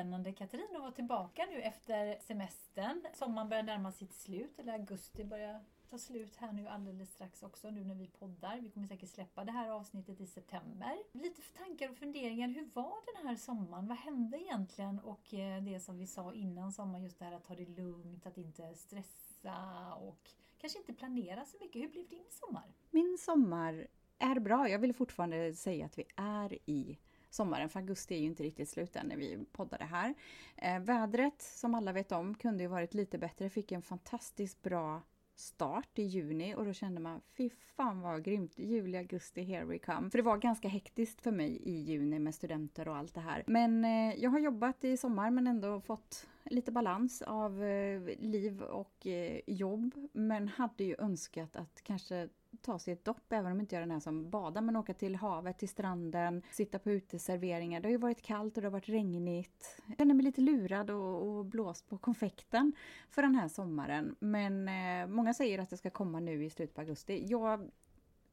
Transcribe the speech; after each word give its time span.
jättespännande 0.00 0.32
Katrin 0.32 0.68
att 0.74 0.80
vara 0.80 0.92
tillbaka 0.92 1.46
nu 1.50 1.62
efter 1.62 2.18
semestern. 2.20 3.06
Sommaren 3.14 3.48
börjar 3.48 3.62
närma 3.62 3.92
sitt 3.92 4.14
slut, 4.14 4.58
eller 4.58 4.72
augusti 4.72 5.24
börjar 5.24 5.64
ta 5.90 5.98
slut 5.98 6.36
här 6.36 6.52
nu 6.52 6.68
alldeles 6.68 7.12
strax 7.12 7.42
också 7.42 7.70
nu 7.70 7.84
när 7.84 7.94
vi 7.94 8.06
poddar. 8.06 8.60
Vi 8.60 8.70
kommer 8.70 8.86
säkert 8.86 9.08
släppa 9.08 9.44
det 9.44 9.52
här 9.52 9.70
avsnittet 9.70 10.20
i 10.20 10.26
september. 10.26 10.96
Lite 11.12 11.42
tankar 11.42 11.88
och 11.90 11.96
funderingar. 11.96 12.48
Hur 12.48 12.70
var 12.74 13.16
den 13.16 13.28
här 13.28 13.36
sommaren? 13.36 13.86
Vad 13.86 13.96
hände 13.96 14.38
egentligen? 14.38 14.98
Och 14.98 15.34
eh, 15.34 15.62
det 15.62 15.80
som 15.80 15.98
vi 15.98 16.06
sa 16.06 16.34
innan 16.34 16.72
sommaren, 16.72 17.04
just 17.04 17.18
det 17.18 17.24
här 17.24 17.32
att 17.32 17.44
ta 17.44 17.54
det 17.54 17.68
lugnt, 17.68 18.26
att 18.26 18.38
inte 18.38 18.74
stressa 18.74 19.94
och 19.94 20.30
kanske 20.58 20.78
inte 20.78 20.92
planera 20.92 21.44
så 21.44 21.56
mycket. 21.60 21.82
Hur 21.82 21.88
blev 21.88 22.08
din 22.08 22.30
sommar? 22.30 22.74
Min 22.90 23.18
sommar 23.18 23.86
är 24.18 24.40
bra. 24.40 24.68
Jag 24.68 24.78
vill 24.78 24.94
fortfarande 24.94 25.54
säga 25.54 25.86
att 25.86 25.98
vi 25.98 26.04
är 26.16 26.58
i 26.70 26.98
sommaren, 27.30 27.68
för 27.68 27.80
augusti 27.80 28.14
är 28.14 28.18
ju 28.18 28.26
inte 28.26 28.42
riktigt 28.42 28.68
slut 28.68 28.96
än 28.96 29.06
när 29.06 29.16
vi 29.16 29.44
poddade 29.52 29.84
här. 29.84 30.14
Eh, 30.56 30.78
vädret, 30.78 31.42
som 31.42 31.74
alla 31.74 31.92
vet 31.92 32.12
om, 32.12 32.34
kunde 32.34 32.62
ju 32.62 32.68
varit 32.68 32.94
lite 32.94 33.18
bättre. 33.18 33.44
Jag 33.44 33.52
fick 33.52 33.72
en 33.72 33.82
fantastiskt 33.82 34.62
bra 34.62 35.02
start 35.40 35.98
i 35.98 36.02
juni 36.02 36.54
och 36.54 36.64
då 36.64 36.72
kände 36.72 37.00
man 37.00 37.20
fy 37.36 37.50
fan 37.50 38.00
vad 38.00 38.24
grymt, 38.24 38.58
juli, 38.58 38.98
augusti, 38.98 39.42
here 39.42 39.64
we 39.64 39.78
come. 39.78 40.10
För 40.10 40.18
det 40.18 40.22
var 40.22 40.36
ganska 40.36 40.68
hektiskt 40.68 41.20
för 41.20 41.30
mig 41.30 41.62
i 41.62 41.72
juni 41.72 42.18
med 42.18 42.34
studenter 42.34 42.88
och 42.88 42.96
allt 42.96 43.14
det 43.14 43.20
här. 43.20 43.44
Men 43.46 43.84
eh, 43.84 44.14
jag 44.14 44.30
har 44.30 44.38
jobbat 44.38 44.84
i 44.84 44.96
sommar 44.96 45.30
men 45.30 45.46
ändå 45.46 45.80
fått 45.80 46.26
lite 46.44 46.72
balans 46.72 47.22
av 47.22 47.64
eh, 47.64 48.00
liv 48.18 48.62
och 48.62 49.06
eh, 49.06 49.40
jobb. 49.46 50.08
Men 50.12 50.48
hade 50.48 50.84
ju 50.84 50.96
önskat 50.98 51.56
att 51.56 51.82
kanske 51.82 52.28
ta 52.62 52.78
sig 52.78 52.92
ett 52.92 53.04
dopp, 53.04 53.32
även 53.32 53.52
om 53.52 53.60
inte 53.60 53.74
jag 53.74 53.82
är 53.82 53.86
den 53.86 53.90
här 53.90 54.00
som 54.00 54.30
badar, 54.30 54.60
men 54.60 54.76
åka 54.76 54.94
till 54.94 55.16
havet, 55.16 55.58
till 55.58 55.68
stranden, 55.68 56.42
sitta 56.50 56.78
på 56.78 56.90
uteserveringar. 56.90 57.80
Det 57.80 57.88
har 57.88 57.90
ju 57.90 57.98
varit 57.98 58.22
kallt 58.22 58.56
och 58.56 58.62
det 58.62 58.66
har 58.66 58.72
varit 58.72 58.88
regnigt. 58.88 59.80
Jag 59.86 59.96
känner 59.98 60.14
mig 60.14 60.24
lite 60.24 60.40
lurad 60.40 60.90
och, 60.90 61.28
och 61.28 61.44
blåst 61.44 61.88
på 61.88 61.98
konfekten 61.98 62.72
för 63.10 63.22
den 63.22 63.34
här 63.34 63.48
sommaren. 63.48 64.16
Men 64.20 64.68
eh, 64.68 65.06
många 65.06 65.34
säger 65.34 65.58
att 65.58 65.70
det 65.70 65.76
ska 65.76 65.90
komma 65.90 66.20
nu 66.20 66.44
i 66.44 66.50
slutet 66.50 66.74
på 66.74 66.80
augusti. 66.80 67.24
Jag 67.28 67.70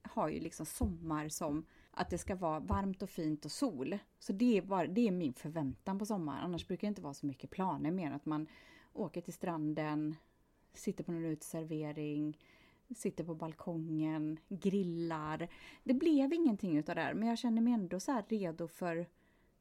har 0.02 0.30
ju 0.30 0.40
liksom 0.40 0.66
sommar 0.66 1.30
som 1.30 1.66
att 1.92 2.10
det 2.10 2.18
ska 2.18 2.36
vara 2.36 2.60
varmt 2.60 3.02
och 3.02 3.10
fint 3.10 3.46
och 3.46 3.52
sol. 3.52 3.98
Så 4.20 4.34
det 4.34 4.58
är, 4.58 4.62
bara, 4.62 4.88
det 4.88 5.08
är 5.08 5.12
min 5.12 5.34
förväntan 5.34 6.00
på 6.00 6.06
sommaren. 6.06 6.40
Annars 6.44 6.68
brukar 6.68 6.88
det 6.88 6.90
inte 6.90 7.02
vara 7.02 7.14
så 7.14 7.26
mycket 7.26 7.50
planer 7.50 7.92
mer 7.92 8.08
än 8.08 8.14
att 8.14 8.26
man 8.26 8.48
åker 8.94 9.22
till 9.22 9.34
stranden, 9.34 10.16
sitter 10.74 11.04
på 11.04 11.12
någon 11.12 11.26
uteservering, 11.26 12.38
sitter 12.96 13.24
på 13.24 13.36
balkongen, 13.36 14.40
grillar. 14.50 15.48
Det 15.84 15.94
blev 15.94 16.34
ingenting 16.34 16.78
utav 16.78 16.96
det 16.96 17.02
här, 17.02 17.14
men 17.14 17.30
jag 17.30 17.38
känner 17.38 17.62
mig 17.62 17.74
ändå 17.74 18.00
så 18.00 18.22
redo 18.28 18.68
för 18.68 19.08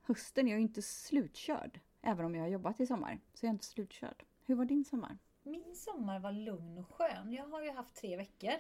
hösten. 0.03 0.49
Jag 0.49 0.57
är 0.57 0.63
inte 0.63 0.83
slutkörd, 0.83 1.81
även 2.03 2.27
om 2.27 2.35
jag 2.35 2.43
har 2.43 2.49
jobbat 2.49 2.81
i 2.81 2.87
sommar. 2.87 3.21
Så 3.35 3.47
jag 3.47 3.51
är 3.51 3.53
inte 3.53 3.67
slutkörd. 3.67 4.25
Hur 4.45 4.55
var 4.55 4.65
din 4.65 4.85
sommar? 4.85 5.19
Min 5.43 5.75
sommar 5.75 6.19
var 6.19 6.33
lugn 6.33 6.79
och 6.79 6.95
skön. 6.95 7.33
Jag 7.33 7.47
har 7.47 7.63
ju 7.63 7.71
haft 7.71 7.95
tre 7.95 8.17
veckor 8.17 8.53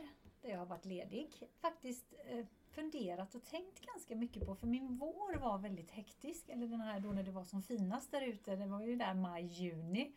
där 0.43 0.51
jag 0.51 0.59
har 0.59 0.67
varit 0.67 0.85
ledig. 0.85 1.29
Faktiskt 1.61 2.15
eh, 2.27 2.47
funderat 2.71 3.35
och 3.35 3.45
tänkt 3.45 3.87
ganska 3.87 4.17
mycket 4.17 4.47
på, 4.47 4.55
för 4.55 4.67
min 4.67 4.97
vår 4.97 5.39
var 5.39 5.59
väldigt 5.59 5.91
hektisk. 5.91 6.49
Eller 6.49 6.67
den 6.67 6.81
här 6.81 7.01
då 7.01 7.13
när 7.13 7.23
det 7.23 7.31
var 7.31 7.45
som 7.45 7.63
finast 7.63 8.11
där 8.11 8.23
ute, 8.23 8.57
det 8.57 8.67
var 8.67 8.83
ju 8.83 8.97
där 8.97 9.15
maj-juni. 9.15 10.13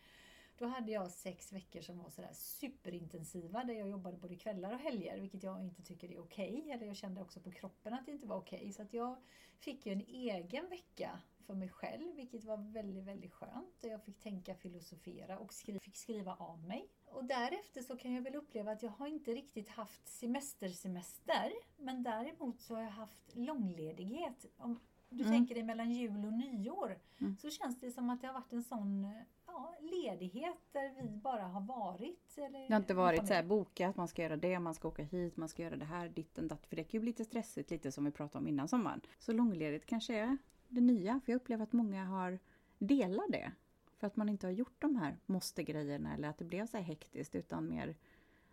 Då 0.59 0.67
hade 0.67 0.91
jag 0.91 1.11
sex 1.11 1.53
veckor 1.53 1.81
som 1.81 1.97
var 1.97 2.09
sådär 2.09 2.33
superintensiva 2.33 3.63
där 3.63 3.73
jag 3.73 3.89
jobbade 3.89 4.17
både 4.17 4.35
kvällar 4.35 4.73
och 4.73 4.79
helger 4.79 5.19
vilket 5.19 5.43
jag 5.43 5.61
inte 5.61 5.83
tycker 5.83 6.11
är 6.11 6.19
okej. 6.19 6.59
Okay. 6.59 6.71
Eller 6.71 6.85
jag 6.85 6.95
kände 6.95 7.21
också 7.21 7.39
på 7.39 7.51
kroppen 7.51 7.93
att 7.93 8.05
det 8.05 8.11
inte 8.11 8.27
var 8.27 8.37
okej. 8.37 8.59
Okay. 8.59 8.73
Så 8.73 8.81
att 8.81 8.93
jag 8.93 9.17
fick 9.59 9.85
ju 9.85 9.91
en 9.91 10.01
egen 10.01 10.69
vecka 10.69 11.19
för 11.49 11.53
mig 11.53 11.69
själv 11.69 12.15
vilket 12.15 12.43
var 12.43 12.57
väldigt, 12.57 13.03
väldigt 13.03 13.33
skönt. 13.33 13.77
Jag 13.81 14.03
fick 14.03 14.19
tänka, 14.19 14.55
filosofera 14.55 15.39
och 15.39 15.53
skri 15.53 15.79
fick 15.79 15.97
skriva 15.97 16.35
av 16.35 16.63
mig. 16.63 16.89
Och 17.05 17.25
därefter 17.25 17.81
så 17.81 17.97
kan 17.97 18.13
jag 18.13 18.21
väl 18.21 18.35
uppleva 18.35 18.71
att 18.71 18.83
jag 18.83 18.91
har 18.91 19.07
inte 19.07 19.31
riktigt 19.31 19.69
haft 19.69 20.07
semestersemester. 20.07 21.51
Men 21.77 22.03
däremot 22.03 22.61
så 22.61 22.75
har 22.75 22.81
jag 22.81 22.89
haft 22.89 23.35
långledighet. 23.35 24.45
Om 24.57 24.79
du 25.09 25.23
mm. 25.23 25.31
tänker 25.31 25.55
dig 25.55 25.63
mellan 25.63 25.91
jul 25.91 26.25
och 26.25 26.33
nyår. 26.33 26.99
Mm. 27.17 27.37
Så 27.37 27.49
känns 27.49 27.79
det 27.79 27.91
som 27.91 28.09
att 28.09 28.21
det 28.21 28.27
har 28.27 28.33
varit 28.33 28.53
en 28.53 28.63
sån 28.63 29.07
ja, 29.53 29.75
ledighet 29.81 30.57
där 30.71 30.93
vi 31.01 31.09
bara 31.09 31.43
har 31.43 31.61
varit. 31.61 32.37
Eller, 32.37 32.67
det 32.67 32.73
har 32.73 32.81
inte 32.81 32.93
varit 32.93 33.27
så 33.27 33.33
här 33.33 33.43
bokat, 33.43 33.95
man 33.95 34.07
ska 34.07 34.21
göra 34.21 34.37
det, 34.37 34.59
man 34.59 34.73
ska 34.73 34.87
åka 34.87 35.03
hit, 35.03 35.37
man 35.37 35.49
ska 35.49 35.63
göra 35.63 35.75
det 35.75 35.85
här, 35.85 36.09
ditten, 36.09 36.47
datt. 36.47 36.65
För 36.67 36.75
det 36.75 36.83
kan 36.83 36.91
ju 36.91 36.99
bli 36.99 37.09
lite 37.09 37.25
stressigt, 37.25 37.71
lite 37.71 37.91
som 37.91 38.05
vi 38.05 38.11
pratade 38.11 38.41
om 38.41 38.47
innan 38.47 38.67
sommaren. 38.67 39.01
Så 39.19 39.33
långledigt 39.33 39.85
kanske 39.85 40.15
är 40.15 40.37
det 40.67 40.81
nya, 40.81 41.21
för 41.25 41.31
jag 41.31 41.37
upplever 41.37 41.63
att 41.63 41.73
många 41.73 42.05
har 42.05 42.39
delat 42.77 43.25
det. 43.29 43.51
För 43.97 44.07
att 44.07 44.15
man 44.15 44.29
inte 44.29 44.47
har 44.47 44.51
gjort 44.51 44.81
de 44.81 44.95
här 44.95 45.17
måste-grejerna 45.25 46.13
eller 46.13 46.27
att 46.27 46.37
det 46.37 46.45
blev 46.45 46.67
så 46.67 46.77
här 46.77 46.83
hektiskt 46.83 47.35
utan 47.35 47.69
mer 47.69 47.95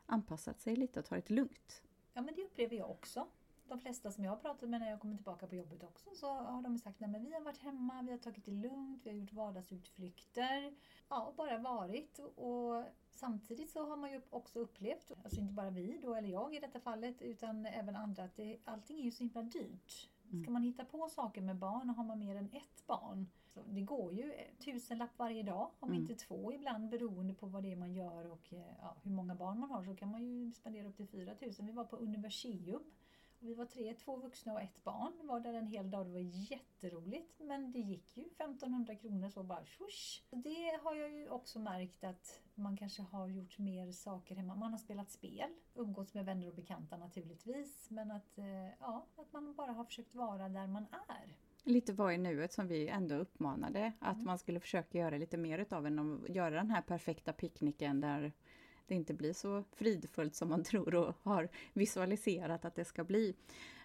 anpassat 0.06 0.60
sig 0.60 0.76
lite 0.76 1.00
och 1.00 1.06
tagit 1.06 1.26
det 1.26 1.34
lugnt. 1.34 1.82
Ja 2.12 2.22
men 2.22 2.34
det 2.34 2.44
upplever 2.44 2.76
jag 2.76 2.90
också 2.90 3.26
de 3.68 3.80
flesta 3.80 4.10
som 4.10 4.24
jag 4.24 4.32
har 4.32 4.36
pratat 4.36 4.68
med 4.68 4.80
när 4.80 4.90
jag 4.90 5.00
kommer 5.00 5.16
tillbaka 5.16 5.46
på 5.46 5.54
jobbet 5.54 5.82
också 5.82 6.10
så 6.14 6.26
har 6.26 6.62
de 6.62 6.78
sagt 6.78 7.02
att 7.02 7.22
vi 7.22 7.32
har 7.32 7.40
varit 7.40 7.62
hemma, 7.62 8.02
vi 8.02 8.10
har 8.10 8.18
tagit 8.18 8.44
det 8.44 8.50
lugnt, 8.50 9.00
vi 9.04 9.10
har 9.10 9.16
gjort 9.16 9.32
vardagsutflykter. 9.32 10.74
Ja, 11.08 11.32
bara 11.36 11.58
varit. 11.58 12.18
Och 12.18 12.84
samtidigt 13.10 13.70
så 13.70 13.86
har 13.86 13.96
man 13.96 14.12
ju 14.12 14.20
också 14.30 14.58
upplevt, 14.58 15.12
alltså 15.24 15.40
inte 15.40 15.54
bara 15.54 15.70
vi 15.70 15.98
då, 16.02 16.14
eller 16.14 16.28
jag 16.28 16.54
i 16.54 16.60
detta 16.60 16.80
fallet, 16.80 17.22
utan 17.22 17.66
även 17.66 17.96
andra, 17.96 18.24
att 18.24 18.36
det, 18.36 18.58
allting 18.64 18.98
är 18.98 19.04
ju 19.04 19.10
så 19.10 19.22
himla 19.22 19.42
dyrt. 19.42 20.10
Mm. 20.30 20.42
Ska 20.42 20.50
man 20.50 20.62
hitta 20.62 20.84
på 20.84 21.08
saker 21.08 21.40
med 21.40 21.56
barn 21.56 21.90
och 21.90 21.96
har 21.96 22.04
man 22.04 22.18
mer 22.18 22.36
än 22.36 22.50
ett 22.52 22.86
barn, 22.86 23.26
så 23.46 23.60
det 23.66 23.80
går 23.80 24.12
ju 24.12 24.32
tusenlapp 24.64 25.18
varje 25.18 25.42
dag, 25.42 25.70
om 25.80 25.88
mm. 25.88 26.02
inte 26.02 26.14
två 26.14 26.52
ibland 26.52 26.88
beroende 26.88 27.34
på 27.34 27.46
vad 27.46 27.62
det 27.62 27.72
är 27.72 27.76
man 27.76 27.94
gör 27.94 28.30
och 28.30 28.52
ja, 28.80 28.96
hur 29.02 29.10
många 29.10 29.34
barn 29.34 29.60
man 29.60 29.70
har 29.70 29.84
så 29.84 29.96
kan 29.96 30.10
man 30.10 30.24
ju 30.24 30.52
spendera 30.52 30.88
upp 30.88 30.96
till 30.96 31.06
4000. 31.06 31.66
Vi 31.66 31.72
var 31.72 31.84
på 31.84 31.96
Universium 31.96 32.84
vi 33.38 33.54
var 33.54 33.64
tre, 33.64 33.94
två 33.94 34.16
vuxna 34.16 34.52
och 34.52 34.60
ett 34.60 34.84
barn. 34.84 35.12
Var 35.22 35.40
där 35.40 35.54
en 35.54 35.66
hel 35.66 35.90
dag. 35.90 36.06
Det 36.06 36.12
var 36.12 36.50
jätteroligt. 36.50 37.40
Men 37.40 37.72
det 37.72 37.78
gick 37.78 38.16
ju 38.16 38.22
1500 38.22 38.94
kronor 38.94 39.28
så 39.28 39.42
bara 39.42 39.64
swoosh. 39.64 40.22
Det 40.30 40.80
har 40.82 40.94
jag 40.94 41.10
ju 41.10 41.28
också 41.28 41.58
märkt 41.58 42.04
att 42.04 42.40
man 42.54 42.76
kanske 42.76 43.02
har 43.02 43.28
gjort 43.28 43.58
mer 43.58 43.92
saker 43.92 44.36
hemma. 44.36 44.54
Man 44.54 44.70
har 44.70 44.78
spelat 44.78 45.10
spel, 45.10 45.50
umgåtts 45.74 46.14
med 46.14 46.24
vänner 46.24 46.48
och 46.48 46.54
bekanta 46.54 46.96
naturligtvis. 46.96 47.90
Men 47.90 48.10
att, 48.10 48.38
eh, 48.38 48.68
ja, 48.80 49.06
att 49.16 49.32
man 49.32 49.54
bara 49.54 49.72
har 49.72 49.84
försökt 49.84 50.14
vara 50.14 50.48
där 50.48 50.66
man 50.66 50.86
är. 51.08 51.36
Lite 51.62 51.92
var 51.92 52.10
i 52.10 52.18
nuet 52.18 52.52
som 52.52 52.68
vi 52.68 52.88
ändå 52.88 53.14
uppmanade. 53.14 53.92
Att 53.98 54.14
mm. 54.14 54.26
man 54.26 54.38
skulle 54.38 54.60
försöka 54.60 54.98
göra 54.98 55.18
lite 55.18 55.36
mer 55.36 55.58
utav 55.58 55.86
än 55.86 55.98
att 55.98 56.28
göra 56.28 56.54
den 56.54 56.70
här 56.70 56.82
perfekta 56.82 57.32
picknicken 57.32 58.00
där 58.00 58.32
det 58.88 58.94
inte 58.94 59.14
blir 59.14 59.32
så 59.32 59.64
fridfullt 59.72 60.34
som 60.34 60.48
man 60.48 60.62
tror 60.64 60.94
och 60.94 61.14
har 61.22 61.48
visualiserat 61.72 62.64
att 62.64 62.74
det 62.74 62.84
ska 62.84 63.04
bli. 63.04 63.34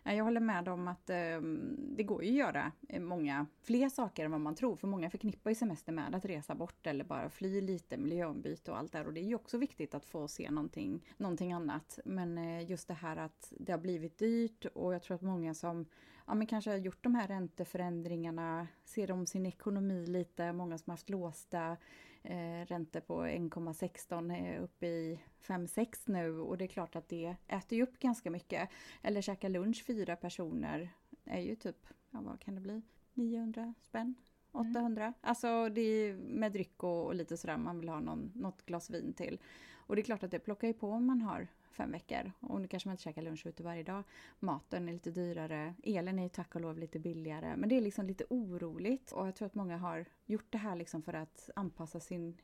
Eh, 0.04 0.16
jag 0.16 0.24
håller 0.24 0.42
med 0.42 0.68
om 0.68 0.88
att 0.88 1.10
ehm, 1.10 1.78
det 1.96 2.04
går 2.04 2.24
ju 2.24 2.30
att 2.30 2.36
göra 2.36 2.72
eh, 2.90 3.02
många 3.02 3.46
fler 3.62 3.90
saker 3.90 4.26
än 4.26 4.32
vad 4.32 4.42
man 4.42 4.56
tror, 4.56 4.76
för 4.76 4.88
många 4.88 5.10
förknippar 5.10 5.52
ju 5.52 5.56
semester 5.56 5.92
med 5.92 6.16
att 6.16 6.26
resa 6.26 6.56
bort 6.56 6.88
eller 6.88 7.04
bara 7.04 7.30
fly 7.30 7.62
lite, 7.62 7.98
miljöombyte 7.98 8.72
och 8.72 8.78
allt 8.78 8.92
där 8.92 9.08
och 9.08 9.14
det 9.14 9.20
är 9.20 9.28
ju 9.28 9.36
också 9.36 9.58
viktigt 9.58 9.96
att 9.96 10.06
få 10.06 10.28
se 10.28 10.52
någonting, 10.52 11.06
någonting 11.18 11.54
annat. 11.54 12.00
Men 12.06 12.38
eh, 12.38 12.70
just 12.70 12.88
det 12.88 12.94
här 12.94 13.18
att 13.18 13.54
det 13.58 13.72
har 13.72 13.80
blivit 13.80 14.18
dyrt 14.18 14.66
och 14.66 14.94
jag 14.94 15.04
tror 15.04 15.16
att 15.16 15.22
många 15.22 15.54
som 15.54 15.86
ja, 16.28 16.34
men 16.34 16.48
kanske 16.48 16.70
har 16.72 16.78
gjort 16.78 17.04
de 17.04 17.16
här 17.16 17.28
ränteförändringarna, 17.28 18.68
ser 18.84 19.12
om 19.12 19.26
sin 19.26 19.46
ekonomi 19.46 20.06
lite, 20.06 20.54
många 20.54 20.78
som 20.78 20.92
har 20.92 20.94
haft 20.94 21.10
låsta 21.10 21.78
eh, 22.24 22.66
räntor 22.66 23.00
på 23.00 23.24
1,16 23.26 24.60
uppe 24.60 24.88
i 24.88 25.20
5-6 25.44 25.86
nu 26.06 26.40
och 26.40 26.58
det 26.58 26.66
är 26.66 26.68
klart 26.68 26.96
att 26.96 27.10
det 27.10 27.36
äter 27.48 27.78
ju 27.78 27.84
upp 27.84 28.00
ganska 28.00 28.32
mycket. 28.32 28.70
Eller 29.02 29.22
käka 29.22 29.50
lunch 29.50 29.84
fyra 29.88 30.16
personer 30.16 30.90
är 31.26 31.40
ju 31.40 31.56
typ, 31.56 31.88
ja 32.12 32.22
vad 32.22 32.40
kan 32.40 32.56
det 32.56 32.62
bli, 32.62 32.82
900 33.14 33.74
spänn? 33.82 34.16
800. 34.52 35.04
Mm. 35.04 35.14
Alltså 35.22 35.70
det 35.70 35.82
är 35.82 36.14
med 36.16 36.52
dryck 36.52 36.84
och, 36.84 37.06
och, 37.06 37.16
lite 37.16 37.38
sådär, 37.38 37.58
man 37.58 37.80
vill 37.80 37.90
ha 37.90 38.00
någon, 38.00 38.32
något 38.36 38.66
glas 38.66 38.90
vin 38.90 39.14
till. 39.14 39.40
Och 39.74 39.96
det 39.96 40.02
är 40.02 40.04
klart 40.04 40.24
att 40.24 40.32
det 40.32 40.40
plockar 40.40 40.68
ju 40.68 40.74
på 40.74 40.90
om 40.90 41.06
man 41.06 41.22
har 41.22 41.48
fem 41.72 41.92
veckor. 41.92 42.32
Och 42.40 42.62
nu 42.62 42.68
kanske 42.68 42.90
man 42.90 42.94
inte 42.94 43.04
käkar 43.04 43.22
lunch 43.22 43.46
ute 43.46 43.64
varje 43.64 43.84
dag. 43.84 44.04
Maten 44.40 44.90
är 44.90 44.94
lite 44.94 45.12
dyrare. 45.12 45.74
Elen 45.84 46.20
är 46.20 46.24
ju 46.24 46.30
tack 46.30 46.56
och 46.56 46.62
lov 46.62 46.78
lite 46.78 47.00
billigare. 47.00 47.56
Men 47.58 47.70
det 47.70 47.78
är 47.78 47.82
liksom 47.82 48.06
lite 48.06 48.26
oroligt. 48.30 49.12
Och 49.12 49.28
jag 49.28 49.36
tror 49.36 49.46
att 49.46 49.56
många 49.56 49.78
har 49.78 50.06
gjort 50.26 50.52
det 50.52 50.58
här 50.58 50.76
liksom 50.76 51.02
för 51.02 51.14
att 51.14 51.50
anpassa 51.56 52.00
sin 52.00 52.38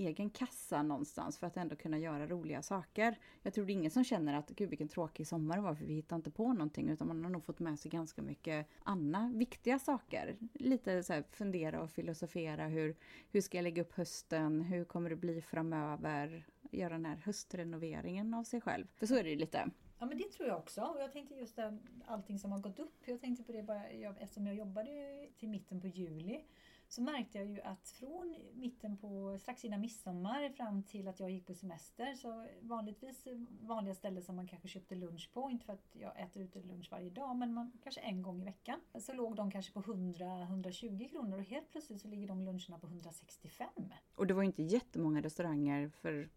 egen 0.00 0.30
kassa 0.30 0.82
någonstans 0.82 1.38
för 1.38 1.46
att 1.46 1.56
ändå 1.56 1.76
kunna 1.76 1.98
göra 1.98 2.26
roliga 2.26 2.62
saker. 2.62 3.18
Jag 3.42 3.54
tror 3.54 3.66
det 3.66 3.72
är 3.72 3.74
ingen 3.74 3.90
som 3.90 4.04
känner 4.04 4.34
att 4.34 4.50
gud 4.50 4.68
vilken 4.68 4.88
tråkig 4.88 5.26
sommar 5.26 5.56
det 5.56 5.62
var 5.62 5.74
för 5.74 5.84
vi 5.84 5.94
hittar 5.94 6.16
inte 6.16 6.30
på 6.30 6.52
någonting 6.52 6.88
utan 6.88 7.08
man 7.08 7.24
har 7.24 7.30
nog 7.30 7.44
fått 7.44 7.58
med 7.58 7.78
sig 7.78 7.90
ganska 7.90 8.22
mycket 8.22 8.66
andra 8.82 9.32
viktiga 9.34 9.78
saker. 9.78 10.36
Lite 10.52 11.02
så 11.02 11.12
här, 11.12 11.24
fundera 11.30 11.82
och 11.82 11.90
filosofera 11.90 12.66
hur, 12.66 12.96
hur 13.30 13.40
ska 13.40 13.58
jag 13.58 13.62
lägga 13.62 13.82
upp 13.82 13.92
hösten, 13.92 14.60
hur 14.60 14.84
kommer 14.84 15.10
det 15.10 15.16
bli 15.16 15.42
framöver, 15.42 16.46
göra 16.76 16.92
den 16.92 17.06
här 17.06 17.16
höstrenoveringen 17.16 18.34
av 18.34 18.44
sig 18.44 18.60
själv. 18.60 18.86
För 18.96 19.06
så 19.06 19.14
är 19.14 19.24
det 19.24 19.30
ju 19.30 19.36
lite. 19.36 19.70
Ja 19.98 20.06
men 20.06 20.18
det 20.18 20.32
tror 20.32 20.48
jag 20.48 20.58
också. 20.58 20.82
Och 20.82 21.00
jag 21.00 21.12
tänkte 21.12 21.34
just 21.34 21.56
det, 21.56 21.78
allting 22.06 22.38
som 22.38 22.52
har 22.52 22.58
gått 22.58 22.78
upp. 22.78 23.02
Jag 23.04 23.20
tänkte 23.20 23.44
på 23.44 23.52
det 23.52 23.62
bara 23.62 23.92
jag, 23.92 24.14
eftersom 24.20 24.46
jag 24.46 24.56
jobbade 24.56 24.90
till 25.38 25.48
mitten 25.48 25.80
på 25.80 25.86
juli 25.86 26.44
så 26.88 27.02
märkte 27.02 27.38
jag 27.38 27.46
ju 27.46 27.60
att 27.60 27.88
från 27.88 28.36
mitten 28.54 28.96
på, 28.96 29.38
strax 29.40 29.64
innan 29.64 29.80
midsommar 29.80 30.48
fram 30.48 30.82
till 30.82 31.08
att 31.08 31.20
jag 31.20 31.30
gick 31.30 31.46
på 31.46 31.54
semester 31.54 32.14
så 32.14 32.46
vanligtvis 32.60 33.28
vanliga 33.60 33.94
ställen 33.94 34.22
som 34.22 34.36
man 34.36 34.46
kanske 34.46 34.68
köpte 34.68 34.94
lunch 34.94 35.30
på, 35.32 35.50
inte 35.50 35.64
för 35.64 35.72
att 35.72 35.88
jag 35.92 36.20
äter 36.20 36.42
ute 36.42 36.62
lunch 36.62 36.88
varje 36.90 37.10
dag 37.10 37.36
men 37.36 37.54
man, 37.54 37.72
kanske 37.82 38.00
en 38.00 38.22
gång 38.22 38.42
i 38.42 38.44
veckan. 38.44 38.80
Så 39.00 39.12
låg 39.12 39.36
de 39.36 39.50
kanske 39.50 39.72
på 39.72 39.82
100-120 39.82 41.08
kronor 41.08 41.38
och 41.38 41.44
helt 41.44 41.70
plötsligt 41.70 42.00
så 42.00 42.08
ligger 42.08 42.28
de 42.28 42.42
luncherna 42.42 42.78
på 42.78 42.86
165. 42.86 43.68
Och 44.14 44.26
det 44.26 44.34
var 44.34 44.42
inte 44.42 44.62
jättemånga 44.62 45.22
restauranger 45.22 45.88
för 45.88 46.28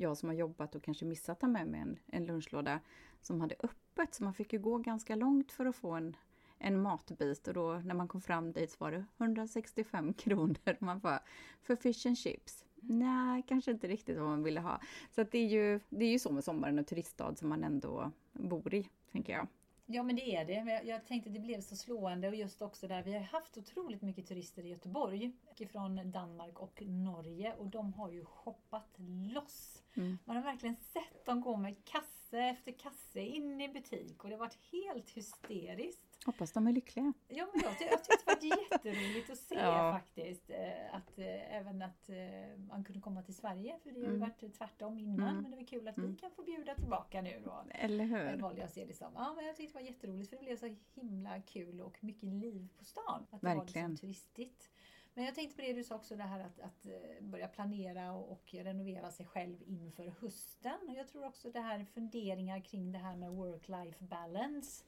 jag 0.00 0.16
som 0.16 0.28
har 0.28 0.36
jobbat 0.36 0.74
och 0.74 0.82
kanske 0.82 1.04
missat 1.04 1.28
att 1.28 1.40
ta 1.40 1.46
med 1.46 1.68
mig 1.68 1.80
en, 1.80 1.98
en 2.06 2.26
lunchlåda 2.26 2.80
som 3.20 3.40
hade 3.40 3.54
öppet 3.58 4.14
så 4.14 4.24
man 4.24 4.34
fick 4.34 4.52
ju 4.52 4.58
gå 4.58 4.78
ganska 4.78 5.16
långt 5.16 5.52
för 5.52 5.66
att 5.66 5.76
få 5.76 5.90
en 5.90 6.16
en 6.58 6.82
matbit 6.82 7.48
och 7.48 7.54
då 7.54 7.82
när 7.84 7.94
man 7.94 8.08
kom 8.08 8.20
fram 8.20 8.52
dit 8.52 8.70
så 8.70 8.76
var 8.78 8.92
det 8.92 9.04
165 9.18 10.12
kronor. 10.18 10.76
Man 10.78 10.98
bara, 10.98 11.22
för 11.62 11.76
fish 11.76 12.06
and 12.06 12.18
chips? 12.18 12.64
Nej, 12.80 13.44
kanske 13.48 13.70
inte 13.70 13.88
riktigt 13.88 14.18
vad 14.18 14.26
man 14.26 14.42
ville 14.42 14.60
ha. 14.60 14.80
Så 15.10 15.22
det, 15.22 15.38
är 15.38 15.46
ju, 15.46 15.80
det 15.88 16.04
är 16.04 16.10
ju 16.10 16.18
så 16.18 16.32
med 16.32 16.44
sommaren 16.44 16.78
och 16.78 16.86
turiststad 16.86 17.34
som 17.34 17.48
man 17.48 17.64
ändå 17.64 18.12
bor 18.32 18.74
i, 18.74 18.88
tänker 19.12 19.32
jag. 19.32 19.46
Ja 19.90 20.02
men 20.02 20.16
det 20.16 20.36
är 20.36 20.44
det. 20.44 20.82
Jag, 20.84 21.06
tänkte 21.06 21.30
det 21.30 21.38
blev 21.38 21.60
så 21.60 21.76
slående 21.76 22.28
och 22.28 22.34
just 22.34 22.62
också 22.62 22.88
där 22.88 23.02
vi 23.02 23.12
har 23.12 23.20
haft 23.20 23.58
otroligt 23.58 24.02
mycket 24.02 24.26
turister 24.26 24.64
i 24.64 24.68
Göteborg 24.68 25.32
från 25.72 26.12
Danmark 26.12 26.58
och 26.58 26.82
Norge 26.82 27.54
och 27.54 27.66
de 27.66 27.92
har 27.92 28.10
ju 28.10 28.24
shoppat 28.24 28.94
loss. 29.32 29.82
Mm. 29.94 30.18
Man 30.24 30.36
har 30.36 30.42
verkligen 30.42 30.76
sett 30.76 31.26
dem 31.26 31.40
gå 31.40 31.56
med 31.56 31.84
kasse 32.28 32.38
efter 32.38 32.72
kasse 32.72 33.20
in 33.20 33.60
i 33.60 33.68
butik 33.68 34.24
och 34.24 34.30
det 34.30 34.34
har 34.34 34.40
varit 34.40 34.58
helt 34.72 35.10
hysteriskt. 35.10 36.04
Hoppas 36.26 36.52
de 36.52 36.66
är 36.66 36.72
lyckliga. 36.72 37.12
Ja, 37.28 37.48
men 37.54 37.62
jag, 37.64 37.90
jag 37.90 38.04
tyckte 38.04 38.36
det 38.40 38.48
var 38.48 38.62
jätteroligt 38.72 39.30
att 39.30 39.38
se 39.38 39.54
ja. 39.58 39.92
faktiskt. 39.92 40.50
Eh, 40.50 40.94
att, 40.94 41.18
eh, 41.18 41.56
även 41.56 41.82
att 41.82 42.08
eh, 42.08 42.58
man 42.68 42.84
kunde 42.84 43.00
komma 43.00 43.22
till 43.22 43.34
Sverige. 43.34 43.78
För 43.82 43.90
det 43.90 44.00
har 44.00 44.06
ju 44.06 44.16
mm. 44.16 44.20
varit 44.20 44.54
tvärtom 44.58 44.98
innan. 44.98 45.28
Mm. 45.28 45.42
Men 45.42 45.50
det 45.50 45.56
var 45.56 45.64
kul 45.64 45.88
att 45.88 45.96
mm. 45.96 46.10
vi 46.10 46.16
kan 46.16 46.30
få 46.30 46.42
bjuda 46.42 46.74
tillbaka 46.74 47.22
nu 47.22 47.42
då. 47.44 47.64
Eller 47.70 48.04
hur? 48.04 48.36
Vad 48.36 48.58
jag 48.58 48.70
ser 48.70 48.86
det 48.86 48.94
som. 48.94 49.12
Ja, 49.14 49.32
men 49.36 49.46
jag 49.46 49.56
tyckte 49.56 49.78
det 49.78 49.82
var 49.82 49.90
jätteroligt 49.90 50.30
för 50.30 50.36
det 50.36 50.42
blev 50.42 50.56
så 50.56 50.76
himla 50.94 51.40
kul 51.40 51.80
och 51.80 52.04
mycket 52.04 52.28
liv 52.28 52.68
på 52.78 52.84
stan. 52.84 53.26
Att 53.30 53.40
det 53.40 53.46
Verkligen. 53.46 53.84
var 53.84 53.90
liksom 53.90 53.96
turistigt. 53.96 54.70
Men 55.18 55.24
jag 55.24 55.34
tänkte 55.34 55.56
på 55.56 55.62
det 55.62 55.72
du 55.72 55.84
sa 55.84 55.94
också, 55.94 56.16
det 56.16 56.22
här 56.22 56.40
att, 56.40 56.60
att 56.60 56.86
eh, 56.86 57.20
börja 57.20 57.48
planera 57.48 58.12
och, 58.12 58.32
och, 58.32 58.54
renovera 58.54 59.10
sig 59.10 59.26
själv 59.26 59.62
inför 59.66 60.12
hösten. 60.20 60.78
Och 60.88 60.94
jag 60.94 61.08
tror 61.08 61.26
också 61.26 61.50
det 61.50 61.60
här 61.60 61.84
funderingar 61.84 62.60
kring 62.60 62.92
det 62.92 62.98
här 62.98 63.16
med 63.16 63.30
work-life 63.30 64.04
balance 64.04 64.84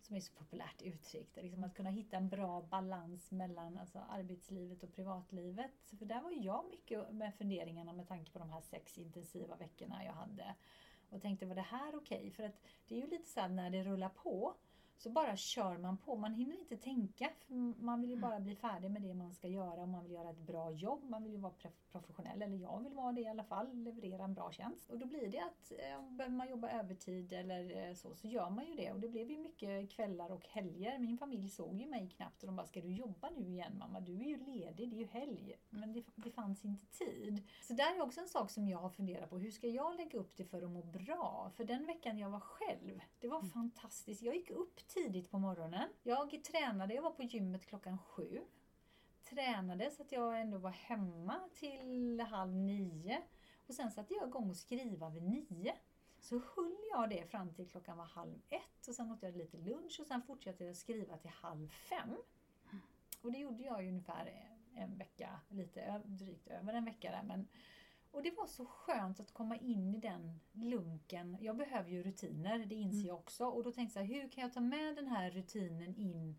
som 0.00 0.16
är 0.16 0.20
så 0.20 0.32
populärt 0.32 0.82
uttryckt. 0.82 1.36
Liksom 1.36 1.64
att 1.64 1.74
kunna 1.74 1.90
hitta 1.90 2.16
en 2.16 2.28
bra 2.28 2.62
balans 2.62 3.30
mellan 3.30 3.78
alltså, 3.78 3.98
arbetslivet 3.98 4.82
och 4.82 4.92
privatlivet. 4.92 5.94
För 5.98 6.06
där 6.06 6.20
var 6.20 6.32
jag 6.36 6.64
mycket 6.70 7.12
med 7.12 7.34
funderingarna 7.34 7.92
med 7.92 8.08
tanke 8.08 8.32
på 8.32 8.38
de 8.38 8.50
här 8.50 8.60
sex 8.60 8.98
intensiva 8.98 9.56
veckorna 9.56 10.04
jag 10.04 10.12
hade. 10.12 10.54
Och 11.10 11.22
tänkte, 11.22 11.46
var 11.46 11.54
det 11.54 11.60
här 11.60 11.94
okej? 11.94 12.18
Okay? 12.18 12.30
För 12.30 12.42
att 12.42 12.60
det 12.88 12.94
är 12.94 13.00
ju 13.00 13.06
lite 13.06 13.28
så 13.28 13.48
när 13.48 13.70
det 13.70 13.84
rullar 13.84 14.08
på 14.08 14.54
så 15.02 15.10
bara 15.10 15.36
kör 15.36 15.78
man 15.78 15.96
på. 15.96 16.16
Man 16.16 16.34
hinner 16.34 16.58
inte 16.58 16.76
tänka. 16.76 17.30
man 17.76 18.00
vill 18.00 18.10
ju 18.10 18.16
bara 18.16 18.40
bli 18.40 18.56
färdig 18.56 18.90
med 18.90 19.02
det 19.02 19.14
man 19.14 19.34
ska 19.34 19.48
göra 19.48 19.82
och 19.82 19.88
man 19.88 20.02
vill 20.02 20.12
göra 20.12 20.30
ett 20.30 20.46
bra 20.46 20.72
jobb. 20.72 21.04
Man 21.04 21.22
vill 21.22 21.32
ju 21.32 21.38
vara 21.38 21.52
professionell, 21.92 22.42
eller 22.42 22.56
jag 22.56 22.80
vill 22.82 22.94
vara 22.94 23.12
det 23.12 23.20
i 23.20 23.28
alla 23.28 23.44
fall, 23.44 23.76
leverera 23.76 24.24
en 24.24 24.34
bra 24.34 24.52
tjänst. 24.52 24.90
Och 24.90 24.98
då 24.98 25.06
blir 25.06 25.30
det 25.30 25.40
att 25.40 25.72
eh, 25.72 26.10
behöver 26.10 26.36
man 26.36 26.48
jobba 26.48 26.68
övertid 26.68 27.32
eller 27.32 27.88
eh, 27.88 27.94
så, 27.94 28.14
så 28.14 28.28
gör 28.28 28.50
man 28.50 28.66
ju 28.66 28.74
det. 28.74 28.92
Och 28.92 29.00
det 29.00 29.08
blev 29.08 29.30
ju 29.30 29.38
mycket 29.38 29.90
kvällar 29.90 30.32
och 30.32 30.46
helger. 30.46 30.98
Min 30.98 31.18
familj 31.18 31.48
såg 31.48 31.80
ju 31.80 31.86
mig 31.86 32.08
knappt 32.08 32.42
och 32.42 32.46
de 32.46 32.56
bara, 32.56 32.66
ska 32.66 32.80
du 32.80 32.92
jobba 32.92 33.30
nu 33.30 33.48
igen 33.48 33.78
mamma? 33.78 34.00
Du 34.00 34.14
är 34.14 34.24
ju 34.24 34.36
ledig, 34.36 34.90
det 34.90 34.96
är 34.96 35.00
ju 35.00 35.06
helg. 35.06 35.54
Men 35.70 35.92
det, 35.92 36.04
det 36.14 36.30
fanns 36.30 36.64
inte 36.64 36.86
tid. 36.86 37.42
Så 37.62 37.72
där 37.72 37.96
är 37.96 38.00
också 38.00 38.20
en 38.20 38.28
sak 38.28 38.50
som 38.50 38.68
jag 38.68 38.78
har 38.78 38.90
funderat 38.90 39.30
på. 39.30 39.38
Hur 39.38 39.50
ska 39.50 39.68
jag 39.68 39.96
lägga 39.96 40.18
upp 40.18 40.36
det 40.36 40.44
för 40.44 40.62
att 40.62 40.70
må 40.70 40.82
bra? 40.82 41.50
För 41.56 41.64
den 41.64 41.86
veckan 41.86 42.18
jag 42.18 42.30
var 42.30 42.40
själv, 42.40 43.00
det 43.20 43.28
var 43.28 43.38
mm. 43.38 43.50
fantastiskt. 43.50 44.22
Jag 44.22 44.36
gick 44.36 44.50
upp 44.50 44.88
tidigt 44.94 45.30
på 45.30 45.38
morgonen. 45.38 45.88
Jag 46.02 46.44
tränade, 46.44 46.94
jag 46.94 47.02
var 47.02 47.10
på 47.10 47.22
gymmet 47.22 47.66
klockan 47.66 47.98
sju. 47.98 48.40
Tränade 49.22 49.90
så 49.90 50.02
att 50.02 50.12
jag 50.12 50.40
ändå 50.40 50.58
var 50.58 50.70
hemma 50.70 51.40
till 51.54 52.20
halv 52.20 52.54
nio. 52.54 53.22
Och 53.66 53.74
sen 53.74 53.90
satte 53.90 54.14
jag 54.14 54.28
igång 54.28 54.50
och 54.50 54.56
skriva 54.56 55.08
vid 55.10 55.22
nio. 55.22 55.74
Så 56.20 56.34
höll 56.34 56.76
jag 56.92 57.10
det 57.10 57.30
fram 57.30 57.54
till 57.54 57.68
klockan 57.68 57.98
var 57.98 58.04
halv 58.04 58.40
ett 58.48 58.88
och 58.88 58.94
sen 58.94 59.12
åt 59.12 59.22
jag 59.22 59.36
lite 59.36 59.56
lunch 59.56 60.00
och 60.00 60.06
sen 60.06 60.22
fortsatte 60.22 60.64
jag 60.64 60.76
skriva 60.76 61.16
till 61.16 61.30
halv 61.30 61.68
fem. 61.68 62.16
Och 63.22 63.32
det 63.32 63.38
gjorde 63.38 63.62
jag 63.62 63.88
ungefär 63.88 64.46
en 64.74 64.98
vecka, 64.98 65.40
lite 65.48 66.02
drygt 66.04 66.48
över 66.48 66.74
en 66.74 66.84
vecka 66.84 67.10
där. 67.10 67.22
Men 67.22 67.48
och 68.12 68.22
det 68.22 68.30
var 68.30 68.46
så 68.46 68.66
skönt 68.66 69.20
att 69.20 69.32
komma 69.32 69.56
in 69.56 69.94
i 69.94 69.98
den 69.98 70.40
lunken. 70.52 71.36
Jag 71.40 71.56
behöver 71.56 71.90
ju 71.90 72.02
rutiner, 72.02 72.58
det 72.58 72.74
inser 72.74 72.98
mm. 72.98 73.06
jag 73.06 73.16
också. 73.16 73.44
Och 73.44 73.64
då 73.64 73.72
tänkte 73.72 73.98
jag, 73.98 74.06
hur 74.06 74.28
kan 74.28 74.42
jag 74.42 74.52
ta 74.52 74.60
med 74.60 74.96
den 74.96 75.06
här 75.06 75.30
rutinen 75.30 75.96
in 75.96 76.36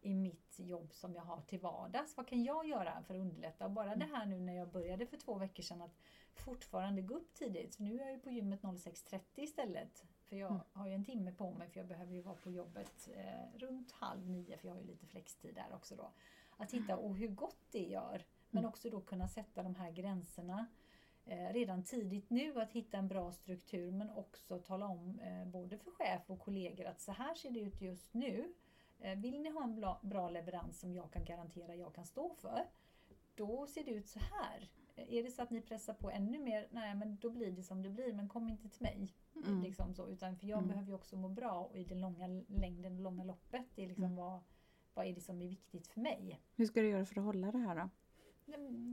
i 0.00 0.14
mitt 0.14 0.58
jobb 0.58 0.92
som 0.92 1.14
jag 1.14 1.22
har 1.22 1.40
till 1.40 1.60
vardags? 1.60 2.16
Vad 2.16 2.26
kan 2.26 2.44
jag 2.44 2.66
göra 2.66 3.02
för 3.02 3.14
att 3.14 3.20
underlätta? 3.20 3.64
Och 3.64 3.70
bara 3.70 3.92
mm. 3.92 3.98
det 3.98 4.16
här 4.16 4.26
nu 4.26 4.40
när 4.40 4.56
jag 4.56 4.70
började 4.70 5.06
för 5.06 5.16
två 5.16 5.34
veckor 5.34 5.62
sedan 5.62 5.82
att 5.82 5.98
fortfarande 6.34 7.02
gå 7.02 7.14
upp 7.14 7.34
tidigt. 7.34 7.74
Så 7.74 7.82
nu 7.82 7.94
är 7.94 8.04
jag 8.04 8.12
ju 8.12 8.18
på 8.18 8.30
gymmet 8.30 8.62
06.30 8.62 9.20
istället. 9.36 10.04
För 10.24 10.36
jag 10.36 10.50
mm. 10.50 10.62
har 10.72 10.86
ju 10.86 10.94
en 10.94 11.04
timme 11.04 11.32
på 11.32 11.50
mig 11.50 11.68
för 11.68 11.80
jag 11.80 11.86
behöver 11.86 12.12
ju 12.14 12.22
vara 12.22 12.36
på 12.36 12.50
jobbet 12.50 13.08
eh, 13.14 13.58
runt 13.58 13.92
halv 13.92 14.30
nio 14.30 14.56
för 14.56 14.68
jag 14.68 14.74
har 14.74 14.80
ju 14.80 14.86
lite 14.86 15.06
flextid 15.06 15.54
där 15.54 15.74
också 15.74 15.96
då. 15.96 16.10
Att 16.56 16.72
hitta 16.72 16.96
och 16.96 17.16
hur 17.16 17.28
gott 17.28 17.66
det 17.70 17.84
gör. 17.84 18.24
Men 18.50 18.58
mm. 18.58 18.68
också 18.68 18.90
då 18.90 19.00
kunna 19.00 19.28
sätta 19.28 19.62
de 19.62 19.74
här 19.74 19.90
gränserna 19.90 20.66
redan 21.52 21.84
tidigt 21.84 22.30
nu 22.30 22.60
att 22.60 22.72
hitta 22.72 22.98
en 22.98 23.08
bra 23.08 23.32
struktur 23.32 23.92
men 23.92 24.10
också 24.10 24.58
tala 24.58 24.86
om 24.86 25.20
eh, 25.20 25.46
både 25.46 25.78
för 25.78 25.90
chef 25.90 26.22
och 26.26 26.40
kollegor 26.40 26.86
att 26.86 27.00
så 27.00 27.12
här 27.12 27.34
ser 27.34 27.50
det 27.50 27.60
ut 27.60 27.80
just 27.80 28.14
nu. 28.14 28.52
Eh, 29.00 29.18
vill 29.18 29.40
ni 29.40 29.50
ha 29.50 29.64
en 29.64 29.84
bra 30.02 30.30
leverans 30.30 30.80
som 30.80 30.94
jag 30.94 31.12
kan 31.12 31.24
garantera 31.24 31.74
jag 31.74 31.94
kan 31.94 32.06
stå 32.06 32.34
för, 32.34 32.66
då 33.34 33.66
ser 33.66 33.84
det 33.84 33.90
ut 33.90 34.08
så 34.08 34.18
här. 34.18 34.70
Är 34.96 35.22
det 35.22 35.30
så 35.30 35.42
att 35.42 35.50
ni 35.50 35.60
pressar 35.60 35.94
på 35.94 36.10
ännu 36.10 36.38
mer, 36.38 36.68
nej 36.70 36.94
men 36.94 37.16
då 37.16 37.30
blir 37.30 37.52
det 37.52 37.62
som 37.62 37.82
det 37.82 37.90
blir, 37.90 38.12
men 38.12 38.28
kom 38.28 38.48
inte 38.48 38.68
till 38.68 38.82
mig. 38.82 39.14
Mm. 39.46 39.62
Liksom 39.62 39.94
så, 39.94 40.08
utan 40.08 40.36
för 40.36 40.46
jag 40.46 40.58
mm. 40.58 40.68
behöver 40.68 40.88
ju 40.88 40.94
också 40.94 41.16
må 41.16 41.28
bra 41.28 41.70
och 41.70 41.78
i 41.78 41.84
den 41.84 42.00
långa 42.00 42.26
längden 42.48 42.94
och 42.94 43.00
långa 43.00 43.24
loppet, 43.24 43.66
det 43.74 43.84
är 43.84 43.88
liksom 43.88 44.04
mm. 44.04 44.16
vad, 44.16 44.40
vad 44.94 45.06
är 45.06 45.14
det 45.14 45.20
som 45.20 45.42
är 45.42 45.48
viktigt 45.48 45.86
för 45.86 46.00
mig. 46.00 46.40
Hur 46.56 46.66
ska 46.66 46.80
du 46.80 46.88
göra 46.88 47.06
för 47.06 47.20
att 47.20 47.24
hålla 47.24 47.52
det 47.52 47.58
här 47.58 47.76
då? 47.76 47.88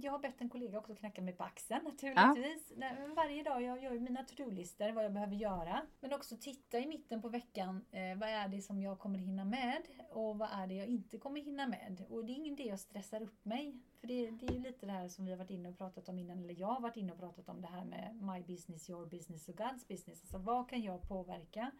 Jag 0.01 0.11
har 0.11 0.19
bett 0.19 0.41
en 0.41 0.49
kollega 0.49 0.77
också 0.77 0.95
knacka 0.95 1.21
mig 1.21 1.33
på 1.33 1.43
axeln 1.43 1.83
naturligtvis. 1.83 2.73
Ja. 2.79 2.91
Varje 3.15 3.43
dag 3.43 3.61
jag 3.61 3.83
gör 3.83 3.99
mina 3.99 4.23
to-do-listor, 4.23 4.91
vad 4.91 5.05
jag 5.05 5.13
behöver 5.13 5.35
göra. 5.35 5.81
Men 5.99 6.13
också 6.13 6.37
titta 6.37 6.79
i 6.79 6.87
mitten 6.87 7.21
på 7.21 7.29
veckan, 7.29 7.85
eh, 7.91 8.17
vad 8.17 8.29
är 8.29 8.47
det 8.47 8.61
som 8.61 8.81
jag 8.81 8.99
kommer 8.99 9.19
hinna 9.19 9.45
med 9.45 9.81
och 10.09 10.37
vad 10.37 10.49
är 10.51 10.67
det 10.67 10.73
jag 10.73 10.87
inte 10.87 11.17
kommer 11.17 11.41
hinna 11.41 11.67
med. 11.67 12.05
Och 12.09 12.25
det 12.25 12.33
är 12.33 12.35
ingen 12.35 12.53
idé 12.53 12.69
jag 12.69 12.79
stressar 12.79 13.21
upp 13.21 13.45
mig. 13.45 13.75
För 13.99 14.07
det, 14.07 14.31
det 14.31 14.45
är 14.45 14.59
lite 14.59 14.85
det 14.85 14.91
här 14.91 15.07
som 15.07 15.25
vi 15.25 15.31
har 15.31 15.37
varit 15.37 15.49
inne 15.49 15.69
och 15.69 15.77
pratat 15.77 16.09
om 16.09 16.19
innan, 16.19 16.39
eller 16.39 16.59
jag 16.59 16.67
har 16.67 16.81
varit 16.81 16.97
inne 16.97 17.13
och 17.13 17.19
pratat 17.19 17.49
om 17.49 17.61
det 17.61 17.67
här 17.67 17.85
med 17.85 18.15
my 18.21 18.55
business, 18.55 18.89
your 18.89 19.05
business 19.05 19.49
och 19.49 19.55
God's 19.55 19.87
business. 19.87 20.21
Alltså 20.21 20.37
vad 20.37 20.69
kan 20.69 20.81
jag 20.81 21.01
påverka? 21.01 21.71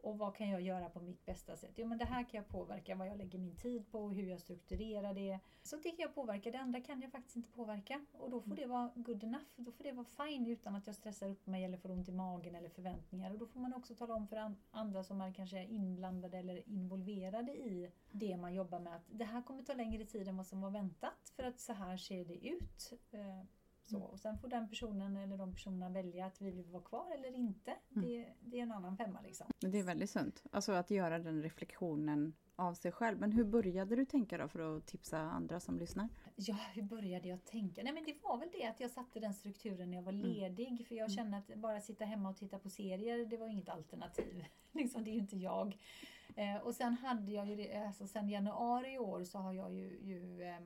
Och 0.00 0.18
vad 0.18 0.36
kan 0.36 0.48
jag 0.50 0.60
göra 0.60 0.88
på 0.88 1.00
mitt 1.00 1.26
bästa 1.26 1.56
sätt? 1.56 1.72
Jo 1.76 1.86
men 1.86 1.98
det 1.98 2.04
här 2.04 2.22
kan 2.22 2.38
jag 2.38 2.48
påverka, 2.48 2.94
vad 2.94 3.08
jag 3.08 3.18
lägger 3.18 3.38
min 3.38 3.56
tid 3.56 3.90
på, 3.90 4.10
hur 4.10 4.26
jag 4.26 4.40
strukturerar 4.40 5.14
det. 5.14 5.38
Så 5.62 5.76
det 5.76 5.90
kan 5.90 5.98
jag 5.98 6.14
påverka, 6.14 6.50
det 6.50 6.58
andra 6.58 6.80
kan 6.80 7.02
jag 7.02 7.12
faktiskt 7.12 7.36
inte 7.36 7.50
påverka. 7.50 8.06
Och 8.12 8.30
då 8.30 8.40
får 8.40 8.52
mm. 8.52 8.56
det 8.56 8.66
vara 8.66 8.92
good 8.94 9.24
enough, 9.24 9.44
då 9.56 9.72
får 9.72 9.84
det 9.84 9.92
vara 9.92 10.06
fine 10.06 10.46
utan 10.46 10.74
att 10.74 10.86
jag 10.86 10.96
stressar 10.96 11.28
upp 11.28 11.46
mig 11.46 11.64
eller 11.64 11.78
får 11.78 11.90
ont 11.90 12.08
i 12.08 12.12
magen 12.12 12.54
eller 12.54 12.68
förväntningar. 12.68 13.32
Och 13.32 13.38
då 13.38 13.46
får 13.46 13.60
man 13.60 13.74
också 13.74 13.94
tala 13.94 14.14
om 14.14 14.28
för 14.28 14.54
andra 14.70 15.04
som 15.04 15.20
är 15.20 15.32
kanske 15.32 15.64
inblandade 15.64 16.38
eller 16.38 16.68
involverade 16.68 17.52
i 17.52 17.90
det 18.10 18.36
man 18.36 18.54
jobbar 18.54 18.80
med 18.80 18.96
att 18.96 19.06
det 19.10 19.24
här 19.24 19.42
kommer 19.42 19.62
ta 19.62 19.74
längre 19.74 20.04
tid 20.04 20.28
än 20.28 20.36
vad 20.36 20.46
som 20.46 20.60
var 20.60 20.70
väntat 20.70 21.32
för 21.36 21.42
att 21.42 21.60
så 21.60 21.72
här 21.72 21.96
ser 21.96 22.24
det 22.24 22.48
ut. 22.48 22.92
Så, 23.88 23.96
mm. 23.96 24.08
och 24.08 24.20
sen 24.20 24.38
får 24.38 24.48
den 24.48 24.68
personen 24.68 25.16
eller 25.16 25.38
de 25.38 25.54
personerna 25.54 25.88
välja 25.88 26.26
att 26.26 26.40
vi 26.40 26.50
vill 26.50 26.70
vara 26.70 26.82
kvar 26.82 27.14
eller 27.14 27.34
inte. 27.34 27.70
Mm. 27.96 28.08
Det, 28.08 28.34
det, 28.40 28.58
är 28.58 28.62
en 28.62 28.72
annan 28.72 28.96
femma. 28.96 29.20
Liksom. 29.20 29.46
Det 29.58 29.78
är 29.78 29.82
väldigt 29.82 30.10
sunt. 30.10 30.44
Alltså 30.50 30.72
att 30.72 30.90
göra 30.90 31.18
den 31.18 31.42
reflektionen 31.42 32.32
av 32.56 32.74
sig 32.74 32.92
själv. 32.92 33.20
Men 33.20 33.32
hur 33.32 33.44
började 33.44 33.96
du 33.96 34.04
tänka 34.04 34.38
då 34.38 34.48
för 34.48 34.76
att 34.76 34.86
tipsa 34.86 35.18
andra 35.18 35.60
som 35.60 35.78
lyssnar? 35.78 36.08
Ja, 36.36 36.56
hur 36.74 36.82
började 36.82 37.28
jag 37.28 37.44
tänka? 37.44 37.82
Nej 37.82 37.92
men 37.92 38.04
det 38.04 38.14
var 38.22 38.38
väl 38.38 38.48
det 38.52 38.66
att 38.66 38.80
jag 38.80 38.90
satte 38.90 39.20
den 39.20 39.34
strukturen 39.34 39.90
när 39.90 39.96
jag 39.96 40.02
var 40.02 40.12
mm. 40.12 40.26
ledig. 40.26 40.68
Mm. 40.68 40.84
För 40.84 40.94
jag 40.94 41.12
kände 41.12 41.36
att 41.36 41.54
bara 41.54 41.80
sitta 41.80 42.04
hemma 42.04 42.28
och 42.28 42.36
titta 42.36 42.58
på 42.58 42.70
serier, 42.70 43.26
det 43.26 43.36
var 43.36 43.48
inget 43.48 43.68
alternativ. 43.68 44.44
liksom, 44.72 45.04
det 45.04 45.10
är 45.10 45.12
ju 45.12 45.20
inte 45.20 45.36
jag. 45.36 45.78
Eh, 46.36 46.56
och 46.56 46.74
sen 46.74 46.94
hade 46.94 47.32
jag 47.32 47.46
ju, 47.46 47.72
alltså 47.72 48.06
sen 48.06 48.28
januari 48.28 48.94
i 48.94 48.98
år 48.98 49.24
så 49.24 49.38
har 49.38 49.52
jag 49.52 49.74
ju, 49.74 49.98
ju 50.02 50.42
eh, 50.42 50.60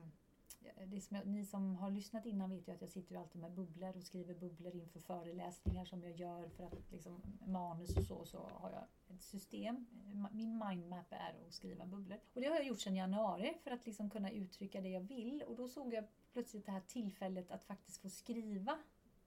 som 1.01 1.17
jag, 1.17 1.27
ni 1.27 1.45
som 1.45 1.75
har 1.75 1.91
lyssnat 1.91 2.25
innan 2.25 2.49
vet 2.49 2.67
ju 2.67 2.71
att 2.71 2.81
jag 2.81 2.89
sitter 2.89 3.11
ju 3.11 3.21
alltid 3.21 3.41
med 3.41 3.51
bubblor 3.51 3.97
och 3.97 4.03
skriver 4.03 4.33
bubblor 4.33 4.75
inför 4.75 4.99
föreläsningar 4.99 5.85
som 5.85 6.03
jag 6.03 6.15
gör 6.15 6.49
för 6.49 6.63
att 6.63 6.91
liksom, 6.91 7.21
manus 7.47 7.97
och 7.97 8.05
så, 8.05 8.25
så 8.25 8.37
har 8.37 8.71
jag 8.71 9.15
ett 9.15 9.23
system. 9.23 9.85
Min 10.31 10.63
mindmap 10.67 11.05
är 11.09 11.35
att 11.47 11.53
skriva 11.53 11.85
bubblor. 11.85 12.19
Och 12.33 12.41
det 12.41 12.47
har 12.47 12.55
jag 12.55 12.65
gjort 12.65 12.81
sedan 12.81 12.95
januari 12.95 13.57
för 13.63 13.71
att 13.71 13.85
liksom 13.85 14.09
kunna 14.09 14.31
uttrycka 14.31 14.81
det 14.81 14.89
jag 14.89 15.01
vill 15.01 15.43
och 15.47 15.55
då 15.55 15.67
såg 15.67 15.93
jag 15.93 16.05
plötsligt 16.33 16.65
det 16.65 16.71
här 16.71 16.83
tillfället 16.87 17.51
att 17.51 17.63
faktiskt 17.63 18.01
få 18.01 18.09
skriva 18.09 18.79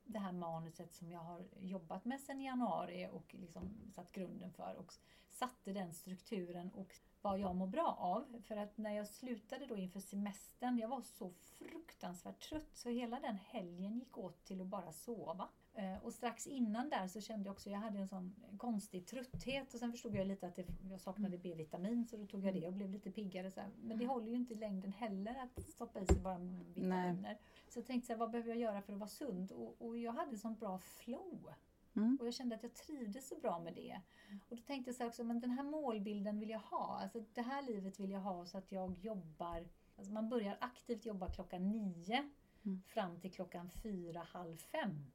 det 0.04 0.18
här 0.18 0.32
manuset 0.32 0.92
som 0.92 1.10
jag 1.10 1.20
har 1.20 1.44
jobbat 1.60 2.04
med 2.04 2.20
sedan 2.20 2.40
januari 2.40 3.08
och 3.12 3.34
liksom 3.34 3.92
satt 3.94 4.12
grunden 4.12 4.52
för 4.52 4.74
och 4.78 4.92
satte 5.30 5.72
den 5.72 5.94
strukturen 5.94 6.70
och 6.70 6.94
vad 7.22 7.38
jag 7.38 7.56
mår 7.56 7.66
bra 7.66 7.96
av. 8.00 8.42
För 8.42 8.56
att 8.56 8.78
när 8.78 8.90
jag 8.90 9.06
slutade 9.06 9.66
då 9.66 9.76
inför 9.76 10.00
semestern, 10.00 10.78
jag 10.78 10.88
var 10.88 11.02
så 11.02 11.30
fruktansvärt 11.30 12.40
trött 12.40 12.70
så 12.76 12.88
hela 12.88 13.20
den 13.20 13.36
helgen 13.36 13.98
gick 13.98 14.18
åt 14.18 14.44
till 14.44 14.60
att 14.60 14.66
bara 14.66 14.92
sova. 14.92 15.48
Eh, 15.74 16.04
och 16.04 16.12
strax 16.12 16.46
innan 16.46 16.88
där 16.88 17.08
så 17.08 17.20
kände 17.20 17.46
jag 17.46 17.52
också, 17.52 17.70
jag 17.70 17.78
hade 17.78 17.98
en 17.98 18.08
sån 18.08 18.34
konstig 18.58 19.06
trötthet 19.06 19.74
och 19.74 19.80
sen 19.80 19.92
förstod 19.92 20.14
jag 20.14 20.26
lite 20.26 20.46
att 20.46 20.58
jag 20.90 21.00
saknade 21.00 21.36
mm. 21.36 21.42
B-vitamin 21.42 22.06
så 22.06 22.16
då 22.16 22.26
tog 22.26 22.44
jag 22.44 22.54
det 22.54 22.66
och 22.66 22.72
blev 22.72 22.90
lite 22.90 23.10
piggare. 23.10 23.50
Så 23.50 23.60
här. 23.60 23.70
Men 23.76 23.98
det 23.98 24.04
mm. 24.04 24.08
håller 24.08 24.28
ju 24.28 24.36
inte 24.36 24.54
i 24.54 24.56
längden 24.56 24.92
heller 24.92 25.34
att 25.34 25.64
stoppa 25.68 26.00
i 26.00 26.06
sig 26.06 26.20
bara 26.20 26.38
vitaminer. 26.38 27.18
Nej. 27.22 27.40
Så 27.68 27.78
jag 27.78 27.86
tänkte 27.86 28.06
så 28.06 28.12
här, 28.12 28.20
vad 28.20 28.30
behöver 28.30 28.50
jag 28.50 28.58
göra 28.58 28.82
för 28.82 28.92
att 28.92 28.98
vara 28.98 29.08
sund? 29.08 29.52
Och, 29.52 29.76
och 29.78 29.98
jag 29.98 30.12
hade 30.12 30.38
sånt 30.38 30.60
bra 30.60 30.78
flow. 30.78 31.52
Mm. 31.96 32.16
Och 32.20 32.26
jag 32.26 32.34
kände 32.34 32.54
att 32.54 32.62
jag 32.62 32.74
trivdes 32.74 33.28
så 33.28 33.36
bra 33.36 33.58
med 33.58 33.74
det. 33.74 34.00
Och 34.48 34.56
då 34.56 34.62
tänkte 34.62 34.88
jag 34.88 34.96
så 34.96 35.06
också, 35.06 35.24
men 35.24 35.40
den 35.40 35.50
här 35.50 35.64
målbilden 35.64 36.40
vill 36.40 36.50
jag 36.50 36.58
ha. 36.58 37.00
Alltså 37.02 37.24
det 37.32 37.42
här 37.42 37.62
livet 37.62 38.00
vill 38.00 38.10
jag 38.10 38.20
ha 38.20 38.46
så 38.46 38.58
att 38.58 38.72
jag 38.72 38.98
jobbar, 38.98 39.68
alltså 39.96 40.12
man 40.12 40.28
börjar 40.28 40.56
aktivt 40.60 41.06
jobba 41.06 41.30
klockan 41.30 41.70
nio 41.70 42.30
mm. 42.64 42.82
fram 42.86 43.20
till 43.20 43.32
klockan 43.32 43.70
fyra, 43.70 44.20
halv 44.20 44.56
fem. 44.56 45.06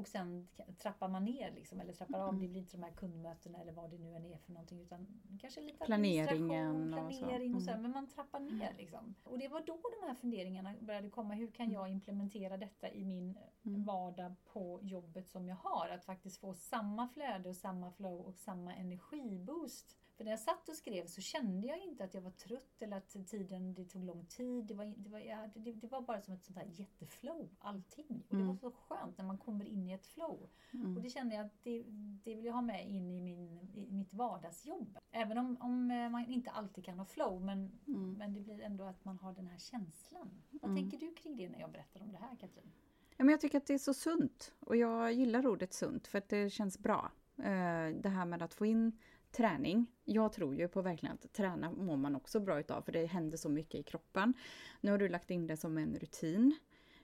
Och 0.00 0.08
sen 0.08 0.48
trappar 0.78 1.08
man 1.08 1.24
ner 1.24 1.52
liksom, 1.52 1.80
eller 1.80 1.92
trappar 1.92 2.18
av. 2.18 2.28
Mm. 2.28 2.40
Det 2.40 2.48
blir 2.48 2.60
inte 2.60 2.76
de 2.76 2.82
här 2.82 2.92
kundmötena 2.92 3.60
eller 3.60 3.72
vad 3.72 3.90
det 3.90 3.98
nu 3.98 4.14
än 4.16 4.24
är 4.24 4.38
för 4.38 4.52
någonting. 4.52 4.80
Utan 4.80 5.20
kanske 5.40 5.60
lite 5.60 5.84
Planeringen 5.84 6.92
planering 6.92 7.54
och 7.54 7.62
så. 7.62 7.70
Mm. 7.70 7.82
Men 7.82 7.90
man 7.90 8.06
trappar 8.06 8.40
ner 8.40 8.74
liksom. 8.78 9.14
Och 9.24 9.38
det 9.38 9.48
var 9.48 9.60
då 9.60 9.78
de 10.00 10.06
här 10.06 10.14
funderingarna 10.14 10.74
började 10.80 11.10
komma. 11.10 11.34
Hur 11.34 11.50
kan 11.50 11.70
jag 11.70 11.88
implementera 11.88 12.56
detta 12.56 12.90
i 12.90 13.04
min 13.04 13.38
mm. 13.62 13.84
vardag 13.84 14.34
på 14.44 14.80
jobbet 14.82 15.28
som 15.28 15.48
jag 15.48 15.56
har? 15.56 15.88
Att 15.88 16.04
faktiskt 16.04 16.40
få 16.40 16.54
samma 16.54 17.08
flöde 17.08 17.48
och 17.48 17.56
samma 17.56 17.92
flow 17.92 18.20
och 18.20 18.34
samma 18.34 18.74
energiboost 18.74 19.96
för 20.20 20.24
när 20.24 20.32
jag 20.32 20.40
satt 20.40 20.68
och 20.68 20.76
skrev 20.76 21.06
så 21.06 21.20
kände 21.20 21.66
jag 21.66 21.78
inte 21.78 22.04
att 22.04 22.14
jag 22.14 22.22
var 22.22 22.30
trött 22.30 22.82
eller 22.82 22.96
att 22.96 23.26
tiden, 23.26 23.74
det 23.74 23.84
tog 23.84 24.04
lång 24.04 24.26
tid. 24.26 24.64
Det 24.64 24.74
var, 24.74 24.84
det 24.84 25.10
var, 25.10 25.18
ja, 25.18 25.48
det, 25.54 25.72
det 25.72 25.86
var 25.86 26.00
bara 26.00 26.20
som 26.20 26.34
ett 26.34 26.44
sånt 26.44 26.58
här 26.58 26.66
jätteflow, 26.72 27.48
allting. 27.58 28.22
Och 28.28 28.36
det 28.36 28.42
var 28.42 28.42
mm. 28.42 28.58
så 28.58 28.70
skönt 28.70 29.18
när 29.18 29.24
man 29.24 29.38
kommer 29.38 29.64
in 29.64 29.88
i 29.88 29.92
ett 29.92 30.06
flow. 30.06 30.48
Mm. 30.72 30.96
Och 30.96 31.02
det 31.02 31.10
kände 31.10 31.34
jag 31.34 31.46
att 31.46 31.62
det, 31.62 31.84
det 32.24 32.34
vill 32.34 32.44
jag 32.44 32.52
ha 32.52 32.62
med 32.62 32.88
in 32.88 33.10
i, 33.10 33.20
min, 33.20 33.60
i 33.74 33.86
mitt 33.90 34.14
vardagsjobb. 34.14 34.98
Även 35.10 35.38
om, 35.38 35.56
om 35.60 35.90
eh, 35.90 36.10
man 36.10 36.26
inte 36.26 36.50
alltid 36.50 36.84
kan 36.84 36.98
ha 36.98 37.04
flow, 37.04 37.42
men, 37.42 37.70
mm. 37.86 38.12
men 38.12 38.34
det 38.34 38.40
blir 38.40 38.60
ändå 38.60 38.84
att 38.84 39.04
man 39.04 39.18
har 39.18 39.34
den 39.34 39.46
här 39.46 39.58
känslan. 39.58 40.42
Vad 40.50 40.70
mm. 40.70 40.82
tänker 40.82 41.06
du 41.06 41.14
kring 41.14 41.36
det 41.36 41.48
när 41.48 41.60
jag 41.60 41.70
berättar 41.70 42.02
om 42.02 42.12
det 42.12 42.18
här 42.18 42.36
Katrin? 42.36 42.72
Ja, 43.16 43.24
men 43.24 43.28
jag 43.28 43.40
tycker 43.40 43.58
att 43.58 43.66
det 43.66 43.74
är 43.74 43.78
så 43.78 43.94
sunt 43.94 44.54
och 44.60 44.76
jag 44.76 45.12
gillar 45.12 45.46
ordet 45.46 45.72
sunt 45.72 46.06
för 46.06 46.18
att 46.18 46.28
det 46.28 46.50
känns 46.50 46.78
bra. 46.78 47.12
Eh, 47.36 47.88
det 48.00 48.08
här 48.08 48.24
med 48.24 48.42
att 48.42 48.54
få 48.54 48.66
in 48.66 48.92
träning. 49.32 49.86
Jag 50.04 50.32
tror 50.32 50.54
ju 50.54 50.68
på 50.68 50.82
verkligen 50.82 51.14
att 51.14 51.32
träna 51.32 51.70
mår 51.70 51.96
man 51.96 52.16
också 52.16 52.40
bra 52.40 52.60
utav 52.60 52.82
för 52.82 52.92
det 52.92 53.06
händer 53.06 53.36
så 53.36 53.48
mycket 53.48 53.80
i 53.80 53.82
kroppen. 53.82 54.34
Nu 54.80 54.90
har 54.90 54.98
du 54.98 55.08
lagt 55.08 55.30
in 55.30 55.46
det 55.46 55.56
som 55.56 55.78
en 55.78 55.98
rutin. 55.98 56.58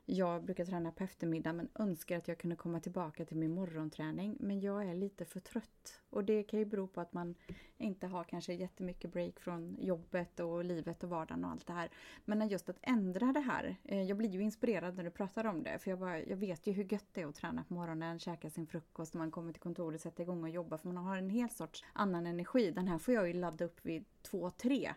Jag 0.09 0.45
brukar 0.45 0.65
träna 0.65 0.93
på 0.93 1.05
eftermiddagen 1.05 1.57
men 1.57 1.69
önskar 1.75 2.17
att 2.19 2.29
jag 2.29 2.39
kunde 2.39 2.57
komma 2.57 2.81
tillbaka 2.81 3.25
till 3.25 3.37
min 3.37 3.55
morgonträning. 3.55 4.37
Men 4.41 4.61
jag 4.61 4.85
är 4.85 4.95
lite 4.95 5.25
för 5.25 5.41
trött. 5.41 6.01
Och 6.11 6.25
det 6.25 6.43
kan 6.43 6.59
ju 6.59 6.65
bero 6.65 6.87
på 6.87 7.01
att 7.01 7.13
man 7.13 7.35
inte 7.79 8.07
har 8.07 8.25
kanske 8.25 8.55
jättemycket 8.55 9.13
break 9.13 9.41
från 9.41 9.77
jobbet 9.81 10.41
och 10.41 10.65
livet 10.65 11.05
och 11.05 11.11
vardagen 11.11 11.45
och 11.45 11.51
allt 11.51 11.67
det 11.67 11.73
här. 11.73 11.91
Men 12.25 12.49
just 12.49 12.69
att 12.69 12.79
ändra 12.83 13.33
det 13.33 13.41
här. 13.41 13.77
Eh, 13.85 14.03
jag 14.03 14.17
blir 14.17 14.31
ju 14.31 14.43
inspirerad 14.43 14.97
när 14.97 15.05
du 15.05 15.11
pratar 15.11 15.45
om 15.45 15.63
det. 15.63 15.79
För 15.79 15.91
jag, 15.91 15.99
bara, 15.99 16.23
jag 16.23 16.37
vet 16.37 16.67
ju 16.67 16.73
hur 16.73 16.93
gött 16.93 17.09
det 17.13 17.23
är 17.23 17.27
att 17.27 17.35
träna 17.35 17.65
på 17.65 17.75
morgonen, 17.75 18.19
käka 18.19 18.51
sin 18.51 18.67
frukost 18.67 19.15
när 19.15 19.19
man 19.19 19.31
kommer 19.31 19.53
till 19.53 19.63
kontoret, 19.63 20.01
sätta 20.01 20.23
igång 20.23 20.43
och 20.43 20.51
jobba. 20.51 20.79
För 20.79 20.89
man 20.89 21.05
har 21.05 21.17
en 21.17 21.31
helt 21.31 21.53
sorts 21.53 21.85
annan 21.93 22.27
energi. 22.27 22.71
Den 22.71 22.89
här 22.89 22.99
får 22.99 23.15
jag 23.15 23.27
ju 23.27 23.33
ladda 23.33 23.65
upp 23.65 23.81
vid 23.83 24.05
två, 24.23 24.51
tre. 24.51 24.95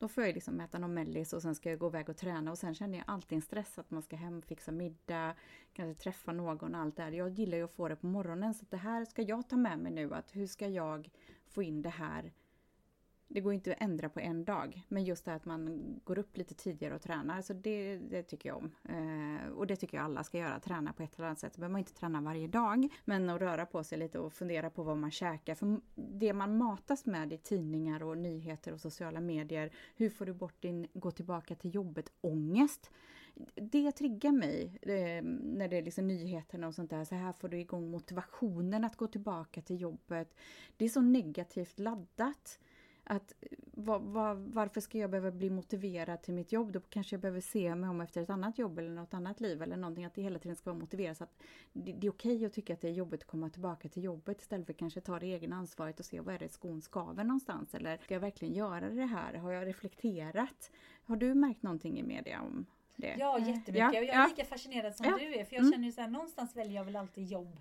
Då 0.00 0.08
får 0.08 0.24
jag 0.24 0.34
liksom 0.34 0.60
äta 0.60 0.78
någon 0.78 0.94
mellis 0.94 1.32
och 1.32 1.42
sen 1.42 1.54
ska 1.54 1.70
jag 1.70 1.78
gå 1.78 1.86
iväg 1.86 2.08
och 2.08 2.16
träna 2.16 2.50
och 2.50 2.58
sen 2.58 2.74
känner 2.74 2.98
jag 2.98 3.04
alltid 3.06 3.36
en 3.36 3.42
stress 3.42 3.78
att 3.78 3.90
man 3.90 4.02
ska 4.02 4.16
hem, 4.16 4.42
fixa 4.42 4.72
middag, 4.72 5.34
kanske 5.72 6.02
träffa 6.02 6.32
någon 6.32 6.74
och 6.74 6.80
allt 6.80 6.96
det 6.96 7.02
här. 7.02 7.12
Jag 7.12 7.28
gillar 7.28 7.58
ju 7.58 7.64
att 7.64 7.72
få 7.72 7.88
det 7.88 7.96
på 7.96 8.06
morgonen 8.06 8.54
så 8.54 8.64
det 8.70 8.76
här 8.76 9.04
ska 9.04 9.22
jag 9.22 9.48
ta 9.48 9.56
med 9.56 9.78
mig 9.78 9.92
nu 9.92 10.14
att 10.14 10.36
hur 10.36 10.46
ska 10.46 10.68
jag 10.68 11.10
få 11.46 11.62
in 11.62 11.82
det 11.82 11.88
här 11.88 12.32
det 13.32 13.40
går 13.40 13.52
inte 13.52 13.72
att 13.72 13.82
ändra 13.82 14.08
på 14.08 14.20
en 14.20 14.44
dag, 14.44 14.82
men 14.88 15.04
just 15.04 15.24
det 15.24 15.34
att 15.34 15.44
man 15.44 15.80
går 16.04 16.18
upp 16.18 16.36
lite 16.36 16.54
tidigare 16.54 16.94
och 16.94 17.02
tränar, 17.02 17.42
så 17.42 17.52
det, 17.52 17.96
det 17.96 18.22
tycker 18.22 18.48
jag 18.48 18.58
om. 18.58 18.70
Eh, 18.88 19.52
och 19.52 19.66
det 19.66 19.76
tycker 19.76 19.96
jag 19.96 20.04
alla 20.04 20.24
ska 20.24 20.38
göra, 20.38 20.60
träna 20.60 20.92
på 20.92 21.02
ett 21.02 21.16
eller 21.16 21.26
annat 21.26 21.38
sätt. 21.38 21.56
behöver 21.56 21.72
man 21.72 21.78
inte 21.78 21.94
träna 21.94 22.20
varje 22.20 22.48
dag, 22.48 22.88
men 23.04 23.30
att 23.30 23.40
röra 23.40 23.66
på 23.66 23.84
sig 23.84 23.98
lite 23.98 24.18
och 24.18 24.32
fundera 24.32 24.70
på 24.70 24.82
vad 24.82 24.96
man 24.96 25.10
käkar. 25.10 25.54
För 25.54 25.80
det 25.94 26.32
man 26.32 26.58
matas 26.58 27.06
med 27.06 27.32
i 27.32 27.38
tidningar 27.38 28.02
och 28.02 28.18
nyheter 28.18 28.72
och 28.72 28.80
sociala 28.80 29.20
medier, 29.20 29.70
hur 29.96 30.10
får 30.10 30.26
du 30.26 30.32
bort 30.32 30.62
din 30.62 30.88
gå 30.92 31.10
tillbaka 31.10 31.54
till 31.54 31.74
jobbet-ångest? 31.74 32.90
det 33.54 33.92
triggar 33.92 34.32
mig 34.32 34.78
eh, 34.82 35.22
när 35.42 35.68
det 35.68 35.76
är 35.76 35.82
liksom 35.82 36.06
nyheterna 36.06 36.66
och 36.66 36.74
sånt 36.74 36.90
där. 36.90 37.04
Så 37.04 37.14
här 37.14 37.32
får 37.32 37.48
du 37.48 37.58
igång 37.58 37.90
motivationen 37.90 38.84
att 38.84 38.96
gå 38.96 39.06
tillbaka 39.06 39.62
till 39.62 39.80
jobbet. 39.80 40.34
Det 40.76 40.84
är 40.84 40.88
så 40.88 41.00
negativt 41.00 41.78
laddat 41.78 42.58
att 43.04 43.34
var, 43.72 43.98
var, 43.98 44.34
varför 44.34 44.80
ska 44.80 44.98
jag 44.98 45.10
behöva 45.10 45.30
bli 45.30 45.50
motiverad 45.50 46.22
till 46.22 46.34
mitt 46.34 46.52
jobb? 46.52 46.72
Då 46.72 46.80
kanske 46.80 47.14
jag 47.14 47.20
behöver 47.20 47.40
se 47.40 47.74
mig 47.74 47.90
om 47.90 48.00
efter 48.00 48.22
ett 48.22 48.30
annat 48.30 48.58
jobb 48.58 48.78
eller 48.78 48.90
något 48.90 49.14
annat 49.14 49.40
liv 49.40 49.62
eller 49.62 49.76
någonting. 49.76 50.04
Att 50.04 50.14
det 50.14 50.22
hela 50.22 50.38
tiden 50.38 50.56
ska 50.56 50.70
vara 50.70 50.80
motiverat. 50.80 51.18
Så 51.18 51.24
att 51.24 51.42
det, 51.72 51.92
det 51.92 52.06
är 52.06 52.10
okej 52.10 52.36
okay 52.36 52.46
att 52.46 52.52
tycka 52.52 52.72
att 52.72 52.80
det 52.80 52.88
är 52.88 52.92
jobbigt 52.92 53.22
att 53.22 53.26
komma 53.26 53.50
tillbaka 53.50 53.88
till 53.88 54.04
jobbet 54.04 54.40
istället 54.40 54.66
för 54.66 54.72
att 54.72 54.78
kanske 54.78 55.00
ta 55.00 55.18
det 55.18 55.26
egna 55.26 55.56
ansvaret 55.56 56.00
och 56.00 56.06
se 56.06 56.20
vad 56.20 56.34
är 56.34 56.38
det 56.38 56.48
skon 56.48 56.82
skaver 56.82 57.24
någonstans. 57.24 57.74
Eller 57.74 57.96
ska 57.96 58.14
jag 58.14 58.20
verkligen 58.20 58.54
göra 58.54 58.90
det 58.90 59.06
här? 59.06 59.34
Har 59.34 59.52
jag 59.52 59.66
reflekterat? 59.66 60.70
Har 61.04 61.16
du 61.16 61.34
märkt 61.34 61.62
någonting 61.62 61.98
i 61.98 62.02
media 62.02 62.42
om 62.42 62.66
det? 62.96 63.16
Ja, 63.18 63.38
jättemycket. 63.38 63.74
Ja, 63.74 63.94
jag 63.94 64.04
är 64.04 64.14
ja. 64.14 64.26
lika 64.26 64.44
fascinerad 64.44 64.96
som 64.96 65.06
ja. 65.06 65.16
du 65.18 65.34
är. 65.34 65.44
För 65.44 65.54
jag 65.56 65.60
mm. 65.60 65.72
känner 65.72 65.86
ju 65.86 65.92
så 65.92 66.00
här, 66.00 66.08
någonstans 66.08 66.56
väljer 66.56 66.74
jag 66.74 66.84
väl 66.84 66.96
alltid 66.96 67.26
jobb 67.26 67.60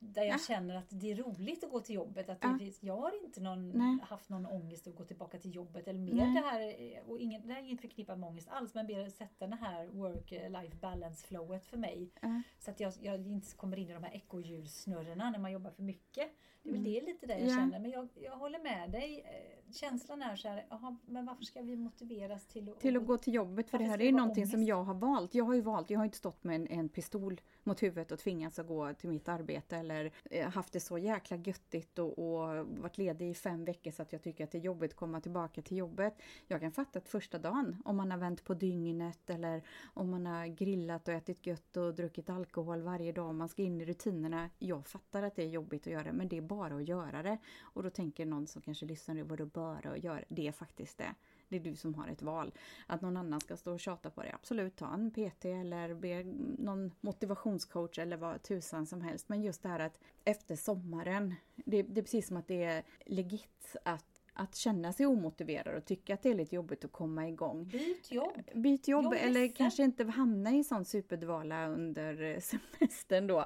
där 0.00 0.22
jag 0.22 0.34
ja. 0.34 0.38
känner 0.38 0.76
att 0.76 0.86
det 0.88 1.10
är 1.10 1.16
roligt 1.16 1.64
att 1.64 1.70
gå 1.70 1.80
till 1.80 1.94
jobbet. 1.94 2.28
Att 2.28 2.38
ja. 2.40 2.56
det, 2.58 2.82
jag 2.82 2.96
har 2.96 3.24
inte 3.24 3.40
någon, 3.40 4.00
haft 4.00 4.28
någon 4.28 4.46
ångest 4.46 4.86
att 4.86 4.94
gå 4.94 5.04
tillbaka 5.04 5.38
till 5.38 5.54
jobbet. 5.54 5.88
Eller 5.88 5.98
mer 5.98 6.34
det 6.34 6.40
här, 6.40 7.02
och 7.06 7.18
ingen, 7.18 7.46
det 7.46 7.52
här 7.52 7.62
är 7.62 7.66
inte 7.66 7.80
förknippat 7.80 8.18
med 8.18 8.28
ångest 8.28 8.48
alls, 8.48 8.74
men 8.74 8.86
mer 8.86 9.08
sätta 9.08 9.46
det 9.46 9.56
här 9.56 9.86
work-life 9.86 10.76
balance 10.80 11.26
flowet 11.26 11.66
för 11.66 11.76
mig. 11.76 12.10
Ja. 12.20 12.42
Så 12.58 12.70
att 12.70 12.80
jag, 12.80 12.92
jag, 13.00 13.26
inte 13.26 13.56
kommer 13.56 13.76
in 13.76 13.90
i 13.90 13.92
de 13.92 14.02
här 14.02 14.14
ekorrhjulssnurrorna 14.14 15.30
när 15.30 15.38
man 15.38 15.52
jobbar 15.52 15.70
för 15.70 15.82
mycket. 15.82 16.32
Det 16.62 16.68
är 16.68 16.72
väl 16.72 16.80
mm. 16.80 16.92
det 16.92 17.06
lite 17.06 17.26
det 17.26 17.38
jag 17.38 17.50
känner. 17.50 17.78
Men 17.78 17.90
jag, 17.90 18.08
jag 18.14 18.36
håller 18.36 18.58
med 18.58 18.90
dig. 18.90 19.24
Eh, 19.24 19.72
känslan 19.72 20.22
är 20.22 20.36
så 20.36 20.48
här, 20.48 20.66
aha, 20.70 20.96
men 21.06 21.26
varför 21.26 21.44
ska 21.44 21.62
vi 21.62 21.76
motiveras 21.76 22.46
till 22.46 22.68
att, 22.68 22.80
till 22.80 22.96
att 22.96 23.06
gå 23.06 23.18
till 23.18 23.34
jobbet? 23.34 23.70
För 23.70 23.78
det 23.78 23.84
här 23.84 24.00
är 24.00 24.12
någonting 24.12 24.42
ångest? 24.42 24.52
som 24.52 24.62
jag 24.62 24.84
har 24.84 24.94
valt. 24.94 25.34
Jag 25.34 25.44
har 25.44 25.54
ju 25.54 25.60
valt, 25.60 25.90
jag 25.90 25.98
har 25.98 26.04
inte 26.04 26.16
stått 26.16 26.44
med 26.44 26.56
en, 26.56 26.66
en 26.66 26.88
pistol 26.88 27.40
mot 27.62 27.82
huvudet 27.82 28.12
och 28.12 28.18
tvingats 28.18 28.58
att 28.58 28.66
gå 28.66 28.94
till 28.94 29.08
mitt 29.08 29.28
arbete 29.28 29.76
eller 29.76 30.12
eh, 30.30 30.50
haft 30.50 30.72
det 30.72 30.80
så 30.80 30.98
jäkla 30.98 31.36
göttigt 31.36 31.98
och, 31.98 32.18
och 32.18 32.66
varit 32.66 32.98
ledig 32.98 33.30
i 33.30 33.34
fem 33.34 33.64
veckor 33.64 33.90
så 33.90 34.02
att 34.02 34.12
jag 34.12 34.22
tycker 34.22 34.44
att 34.44 34.50
det 34.50 34.58
är 34.58 34.62
jobbigt 34.62 34.90
att 34.90 34.96
komma 34.96 35.20
tillbaka 35.20 35.62
till 35.62 35.76
jobbet. 35.76 36.22
Jag 36.46 36.60
kan 36.60 36.72
fatta 36.72 36.98
att 36.98 37.08
första 37.08 37.38
dagen, 37.38 37.82
om 37.84 37.96
man 37.96 38.10
har 38.10 38.18
vänt 38.18 38.44
på 38.44 38.54
dygnet 38.54 39.30
eller 39.30 39.62
om 39.94 40.10
man 40.10 40.26
har 40.26 40.46
grillat 40.46 41.08
och 41.08 41.14
ätit 41.14 41.46
gött 41.46 41.76
och 41.76 41.94
druckit 41.94 42.30
alkohol 42.30 42.82
varje 42.82 43.12
dag 43.12 43.34
man 43.34 43.48
ska 43.48 43.62
in 43.62 43.80
i 43.80 43.84
rutinerna. 43.84 44.50
Jag 44.58 44.86
fattar 44.86 45.22
att 45.22 45.36
det 45.36 45.42
är 45.42 45.48
jobbigt 45.48 45.86
att 45.86 45.92
göra 45.92 46.12
men 46.12 46.28
det 46.28 46.36
är 46.36 46.40
bara 46.50 46.76
att 46.76 46.88
göra 46.88 47.22
det. 47.22 47.38
Och 47.60 47.82
då 47.82 47.90
tänker 47.90 48.26
någon 48.26 48.46
som 48.46 48.62
kanske 48.62 48.86
lyssnar 48.86 49.14
nu, 49.14 49.22
vadå 49.22 49.46
bara 49.46 49.90
att 49.90 50.04
göra? 50.04 50.24
Det 50.28 50.48
är 50.48 50.52
faktiskt 50.52 50.98
det. 50.98 51.14
Det 51.48 51.56
är 51.56 51.60
du 51.60 51.76
som 51.76 51.94
har 51.94 52.08
ett 52.08 52.22
val. 52.22 52.52
Att 52.86 53.00
någon 53.00 53.16
annan 53.16 53.40
ska 53.40 53.56
stå 53.56 53.72
och 53.72 53.80
tjata 53.80 54.10
på 54.10 54.22
dig, 54.22 54.32
absolut 54.34 54.76
ta 54.76 54.94
en 54.94 55.10
PT 55.10 55.44
eller 55.44 55.94
be 55.94 56.24
någon 56.58 56.92
motivationscoach 57.00 57.98
eller 57.98 58.16
vad 58.16 58.42
tusan 58.42 58.86
som 58.86 59.00
helst. 59.00 59.28
Men 59.28 59.42
just 59.42 59.62
det 59.62 59.68
här 59.68 59.80
att 59.80 59.98
efter 60.24 60.56
sommaren, 60.56 61.34
det, 61.54 61.82
det 61.82 62.00
är 62.00 62.02
precis 62.02 62.26
som 62.26 62.36
att 62.36 62.48
det 62.48 62.64
är 62.64 62.84
legit 63.06 63.76
att 63.84 64.19
att 64.40 64.56
känna 64.56 64.92
sig 64.92 65.06
omotiverad 65.06 65.76
och 65.76 65.84
tycka 65.84 66.14
att 66.14 66.22
det 66.22 66.30
är 66.30 66.34
lite 66.34 66.54
jobbigt 66.54 66.84
att 66.84 66.92
komma 66.92 67.28
igång. 67.28 67.64
Byt 67.64 68.12
jobb! 68.12 68.40
Byt 68.54 68.88
jobb 68.88 69.14
eller 69.16 69.48
kanske 69.48 69.82
inte 69.82 70.04
hamna 70.04 70.50
i 70.50 70.64
sån 70.64 70.84
superdvala 70.84 71.68
under 71.68 72.40
semestern 72.40 73.26
då. 73.26 73.38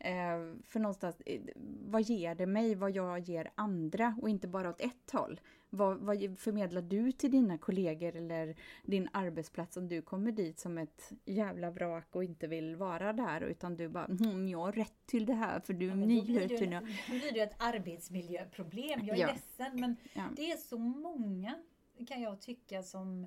Eh, 0.00 0.54
för 0.66 0.78
någonstans, 0.78 1.16
eh, 1.26 1.40
vad 1.86 2.02
ger 2.02 2.34
det 2.34 2.46
mig? 2.46 2.74
Vad 2.74 2.90
jag 2.90 3.18
ger 3.18 3.50
andra? 3.54 4.14
Och 4.22 4.28
inte 4.28 4.48
bara 4.48 4.70
åt 4.70 4.80
ett 4.80 5.10
håll. 5.12 5.40
Vad, 5.70 5.98
vad 5.98 6.38
förmedlar 6.38 6.82
du 6.82 7.12
till 7.12 7.30
dina 7.30 7.58
kollegor 7.58 8.16
eller 8.16 8.54
din 8.84 9.08
arbetsplats 9.12 9.76
om 9.76 9.88
du 9.88 10.02
kommer 10.02 10.32
dit 10.32 10.58
som 10.58 10.78
ett 10.78 11.12
jävla 11.24 11.70
vrak 11.70 12.06
och 12.16 12.24
inte 12.24 12.46
vill 12.46 12.76
vara 12.76 13.12
där 13.12 13.40
utan 13.40 13.76
du 13.76 13.88
bara 13.88 14.04
mm, 14.06 14.48
jag 14.48 14.58
har 14.58 14.72
rätt 14.72 15.06
till 15.06 15.26
det 15.26 15.34
här 15.34 15.60
för 15.60 15.72
du 15.72 15.84
är 15.86 15.88
Ja, 15.90 15.96
men 15.96 16.08
ny 16.08 16.18
då 16.20 16.24
blir 16.26 16.48
det, 16.48 16.54
ju- 16.54 16.66
nu. 16.66 16.80
då 17.08 17.12
blir 17.12 17.32
det 17.32 17.40
ett 17.40 17.54
arbetsmiljöproblem. 17.58 19.00
Jag 19.06 19.16
är 19.16 19.20
Ja. 19.20 19.26
ledsen 19.26 19.80
men 19.80 19.96
Ja. 20.12 20.22
det 20.36 20.50
är 20.52 20.56
så 20.56 20.78
många 20.78 21.54
kan 22.08 22.22
jag 22.22 22.40
tycka 22.40 22.82
som 22.82 23.26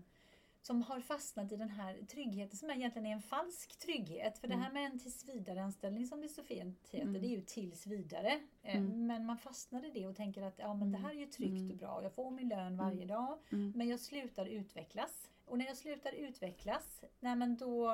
som 0.66 0.82
har 0.82 1.00
fastnat 1.00 1.52
i 1.52 1.56
den 1.56 1.70
här 1.70 2.02
tryggheten 2.08 2.58
som 2.58 2.70
egentligen 2.72 3.06
är 3.06 3.12
en 3.12 3.22
falsk 3.22 3.80
trygghet. 3.80 4.38
För 4.38 4.48
det 4.48 4.56
här 4.56 4.72
med 4.74 4.86
en 4.86 5.00
tillsvidareanställning 5.00 6.08
som 6.08 6.22
det 6.22 6.28
så 6.30 6.44
fint 6.44 6.90
heter, 6.92 7.08
Mm. 7.08 7.22
det 7.22 7.28
är 7.28 7.30
ju 7.36 7.42
tills 7.42 7.88
vidare. 7.88 8.40
Eh, 8.64 8.76
Mm. 8.78 9.08
Men 9.08 9.26
man 9.26 9.38
fastnar 9.38 9.86
i 9.86 9.92
det 9.92 10.08
och 10.08 10.16
tänker 10.16 10.42
att 10.42 10.60
ja, 10.60 10.74
men 10.74 10.92
det 10.92 10.98
här 10.98 11.10
är 11.10 11.20
ju 11.20 11.26
tryggt 11.26 11.52
Mm. 11.60 11.72
och 11.72 11.78
bra. 11.78 12.00
Jag 12.04 12.14
får 12.14 12.32
min 12.32 12.48
lön 12.50 12.78
varje 12.78 13.06
dag. 13.06 13.38
Mm. 13.52 13.74
Men 13.76 13.88
jag 13.90 14.00
slutar 14.00 14.46
utvecklas. 14.46 15.30
Och 15.46 15.58
när 15.58 15.66
jag 15.66 15.78
slutar 15.78 16.12
utvecklas, 16.14 17.04
nej 17.20 17.36
men 17.36 17.58
då... 17.58 17.92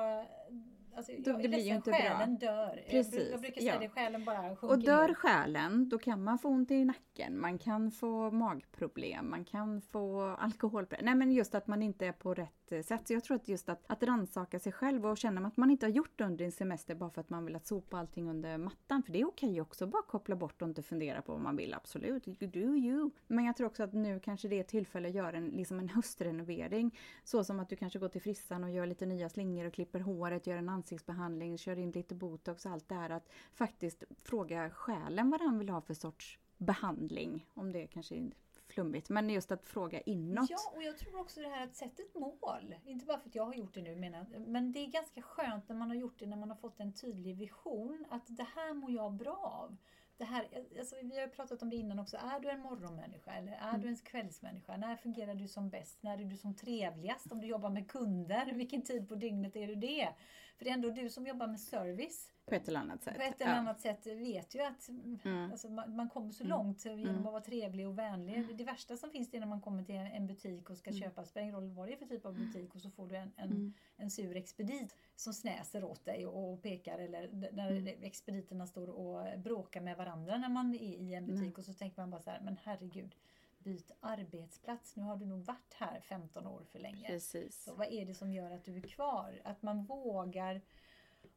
Alltså, 0.94 1.12
Då- 1.18 1.30
jag 1.30 1.42
det 1.42 1.48
blir 1.48 1.58
ju 1.58 1.74
inte 1.74 1.90
bra. 1.90 1.98
själen 1.98 2.38
dör. 2.38 2.76
Jag, 2.76 2.86
Precis, 2.90 3.30
jag 3.30 3.40
brukar 3.40 3.60
säga 3.60 3.74
ja. 3.74 3.80
det, 3.80 3.88
själen 3.88 4.24
bara 4.24 4.56
sjunker 4.56 4.68
Och 4.68 4.78
dör 4.78 5.08
ner. 5.08 5.14
själen, 5.14 5.88
då 5.88 5.98
kan 5.98 6.22
man 6.24 6.38
få 6.38 6.48
ont 6.48 6.70
i 6.70 6.84
nacken, 6.84 7.40
man 7.40 7.58
kan 7.58 7.90
få 7.90 8.30
magproblem, 8.30 9.30
man 9.30 9.44
kan 9.44 9.80
få 9.80 10.20
alkoholproblem. 10.22 11.04
Nej 11.04 11.14
men 11.14 11.32
just 11.32 11.54
att 11.54 11.66
man 11.66 11.82
inte 11.82 12.06
är 12.06 12.12
på 12.12 12.34
rätt 12.34 12.72
eh, 12.72 12.82
sätt. 12.82 13.06
Så 13.06 13.12
jag 13.12 13.24
tror 13.24 13.36
att 13.36 13.48
just 13.48 13.68
att, 13.68 13.84
att 13.86 14.02
rannsaka 14.02 14.58
sig 14.58 14.72
själv 14.72 15.06
och 15.06 15.18
känna 15.18 15.46
att 15.46 15.56
man 15.56 15.70
inte 15.70 15.86
har 15.86 15.90
gjort 15.90 16.12
det 16.18 16.24
under 16.24 16.44
en 16.44 16.52
semester 16.52 16.94
bara 16.94 17.10
för 17.10 17.20
att 17.20 17.30
man 17.30 17.44
vill 17.44 17.56
att 17.56 17.66
sopa 17.66 17.98
allting 17.98 18.28
under 18.30 18.58
mattan. 18.58 19.02
För 19.02 19.12
det 19.12 19.20
är 19.20 19.28
okej 19.28 19.60
också, 19.60 19.86
bara 19.86 20.02
koppla 20.02 20.36
bort 20.36 20.62
och 20.62 20.68
inte 20.68 20.82
fundera 20.82 21.22
på 21.22 21.32
vad 21.32 21.40
man 21.40 21.56
vill, 21.56 21.74
absolut. 21.74 22.28
You 22.28 22.36
do 22.50 22.76
you. 22.76 23.10
Men 23.26 23.44
jag 23.44 23.56
tror 23.56 23.66
också 23.66 23.82
att 23.82 23.92
nu 23.92 24.20
kanske 24.20 24.48
det 24.48 24.58
är 24.58 24.62
tillfälle 24.64 25.08
att 25.08 25.14
göra 25.14 25.36
en, 25.36 25.46
liksom 25.48 25.78
en 25.78 25.88
höstrenovering. 25.88 26.98
Så 27.24 27.44
som 27.44 27.60
att 27.60 27.68
du 27.68 27.76
kanske 27.76 27.98
går 27.98 28.08
till 28.08 28.22
frissan 28.22 28.64
och 28.64 28.70
gör 28.70 28.86
lite 28.86 29.06
nya 29.06 29.28
slingor 29.28 29.66
och 29.66 29.72
klipper 29.72 30.00
håret, 30.00 30.46
gör 30.46 30.56
en 30.56 30.68
ansiktsbehandling, 30.80 31.58
kör 31.58 31.78
in 31.78 31.90
lite 31.90 32.14
botox 32.14 32.66
och 32.66 32.72
allt 32.72 32.88
det 32.88 32.94
här. 32.94 33.10
Att 33.10 33.28
faktiskt 33.52 34.04
fråga 34.22 34.70
själen 34.70 35.30
vad 35.30 35.40
den 35.40 35.58
vill 35.58 35.68
ha 35.68 35.80
för 35.80 35.94
sorts 35.94 36.38
behandling. 36.58 37.46
Om 37.54 37.72
det 37.72 37.86
kanske 37.86 38.14
är 38.14 38.30
flummigt, 38.66 39.08
men 39.08 39.30
just 39.30 39.52
att 39.52 39.66
fråga 39.66 40.00
inåt. 40.00 40.50
Ja, 40.50 40.72
och 40.74 40.82
jag 40.82 40.98
tror 40.98 41.20
också 41.20 41.40
det 41.40 41.48
här 41.48 41.64
att 41.64 41.76
sätta 41.76 42.02
ett 42.02 42.14
mål. 42.14 42.74
Inte 42.84 43.06
bara 43.06 43.18
för 43.18 43.28
att 43.28 43.34
jag 43.34 43.46
har 43.46 43.54
gjort 43.54 43.74
det 43.74 43.82
nu, 43.82 43.96
menar, 43.96 44.26
men 44.38 44.72
det 44.72 44.78
är 44.78 44.86
ganska 44.86 45.22
skönt 45.22 45.68
när 45.68 45.76
man 45.76 45.88
har 45.88 45.96
gjort 45.96 46.18
det, 46.18 46.26
när 46.26 46.36
man 46.36 46.50
har 46.50 46.56
fått 46.56 46.80
en 46.80 46.92
tydlig 46.92 47.36
vision. 47.36 48.04
Att 48.10 48.22
det 48.26 48.46
här 48.56 48.74
mår 48.74 48.90
jag 48.90 49.12
bra 49.12 49.36
av. 49.36 49.76
Det 50.20 50.26
här, 50.26 50.48
alltså, 50.78 50.96
vi 51.02 51.20
har 51.20 51.26
pratat 51.28 51.62
om 51.62 51.70
det 51.70 51.76
innan 51.76 51.98
också. 51.98 52.16
Är 52.16 52.40
du 52.40 52.50
en 52.50 52.60
morgonmänniska 52.60 53.32
eller 53.32 53.52
är 53.52 53.68
Mm. 53.68 53.80
du 53.80 53.88
en 53.88 53.96
kvällsmänniska? 53.96 54.76
När 54.76 54.96
fungerar 54.96 55.34
du 55.34 55.48
som 55.48 55.70
bäst? 55.70 56.02
När 56.02 56.18
är 56.18 56.24
du 56.24 56.36
som 56.36 56.54
trevligast? 56.56 57.32
Om 57.32 57.40
du 57.40 57.46
jobbar 57.46 57.70
med 57.70 57.88
kunder, 57.90 58.52
vilken 58.52 58.82
tid 58.82 59.08
på 59.08 59.14
dygnet 59.14 59.56
är 59.56 59.66
du 59.66 59.74
det? 59.74 60.08
För 60.56 60.64
det 60.64 60.70
är 60.70 60.74
ändå 60.74 60.90
du 60.90 61.10
som 61.10 61.26
jobbar 61.26 61.46
med 61.46 61.60
service. 61.60 62.32
På 62.50 62.54
ett 62.56 62.68
eller 62.68 62.80
annat 62.80 63.02
sätt. 63.02 63.16
På 63.16 63.22
ett 63.22 63.40
eller 63.40 63.52
Ja. 63.52 63.56
annat 63.58 63.80
sätt 63.80 64.06
vet 64.06 64.54
ju 64.54 64.60
att 64.62 64.88
Mm. 64.88 65.50
alltså, 65.52 65.68
man, 65.68 65.96
man 65.96 66.08
kommer 66.08 66.32
så 66.32 66.44
Mm. 66.44 66.50
långt 66.58 66.84
genom 66.84 67.04
Mm. 67.06 67.26
att 67.26 67.32
vara 67.32 67.42
trevlig 67.42 67.88
och 67.88 67.98
vänlig. 67.98 68.48
Det, 68.48 68.54
det 68.54 68.64
värsta 68.64 68.96
som 68.96 69.10
finns 69.10 69.30
det 69.30 69.36
är 69.36 69.40
när 69.40 69.46
man 69.46 69.60
kommer 69.60 69.82
till 69.84 69.94
en 69.94 70.26
butik 70.26 70.70
och 70.70 70.78
ska 70.78 70.90
Mm. 70.90 71.00
köpa, 71.02 71.24
spelar 71.24 71.42
ingen 71.42 71.54
roll 71.54 71.68
vad 71.70 71.88
det 71.88 71.92
är 71.92 71.96
för 71.96 72.06
typ 72.06 72.26
av 72.26 72.34
butik 72.34 72.74
och 72.74 72.80
så 72.80 72.90
får 72.90 73.06
du 73.08 73.16
en, 73.16 73.32
en, 73.36 73.50
Mm. 73.50 73.72
en 73.96 74.10
sur 74.10 74.36
expedit 74.36 74.94
som 75.16 75.32
snäser 75.32 75.84
åt 75.84 76.04
dig 76.04 76.26
och 76.26 76.62
pekar 76.62 76.98
eller 76.98 77.28
när 77.52 77.70
Mm. 77.70 78.02
expediterna 78.02 78.66
står 78.66 78.88
och 78.90 79.38
bråkar 79.38 79.80
med 79.80 79.96
varandra 79.96 80.38
när 80.38 80.48
man 80.48 80.74
är 80.74 80.78
i 80.78 81.14
en 81.14 81.26
butik 81.26 81.58
och 81.58 81.64
så 81.64 81.72
tänker 81.74 82.00
man 82.02 82.10
bara 82.10 82.20
så 82.20 82.30
här, 82.30 82.40
men 82.40 82.56
herregud, 82.62 83.14
byt 83.58 83.90
arbetsplats. 84.00 84.96
Nu 84.96 85.02
har 85.02 85.16
du 85.16 85.26
nog 85.26 85.44
varit 85.44 85.74
här 85.74 86.00
15 86.00 86.46
år 86.46 86.64
för 86.72 86.78
länge. 86.78 87.06
Precis. 87.06 87.62
Så 87.64 87.74
vad 87.74 87.86
är 87.92 88.06
det 88.06 88.14
som 88.14 88.32
gör 88.32 88.50
att 88.50 88.64
du 88.64 88.76
är 88.76 88.80
kvar? 88.80 89.40
Att 89.44 89.62
man 89.62 89.84
vågar 89.84 90.60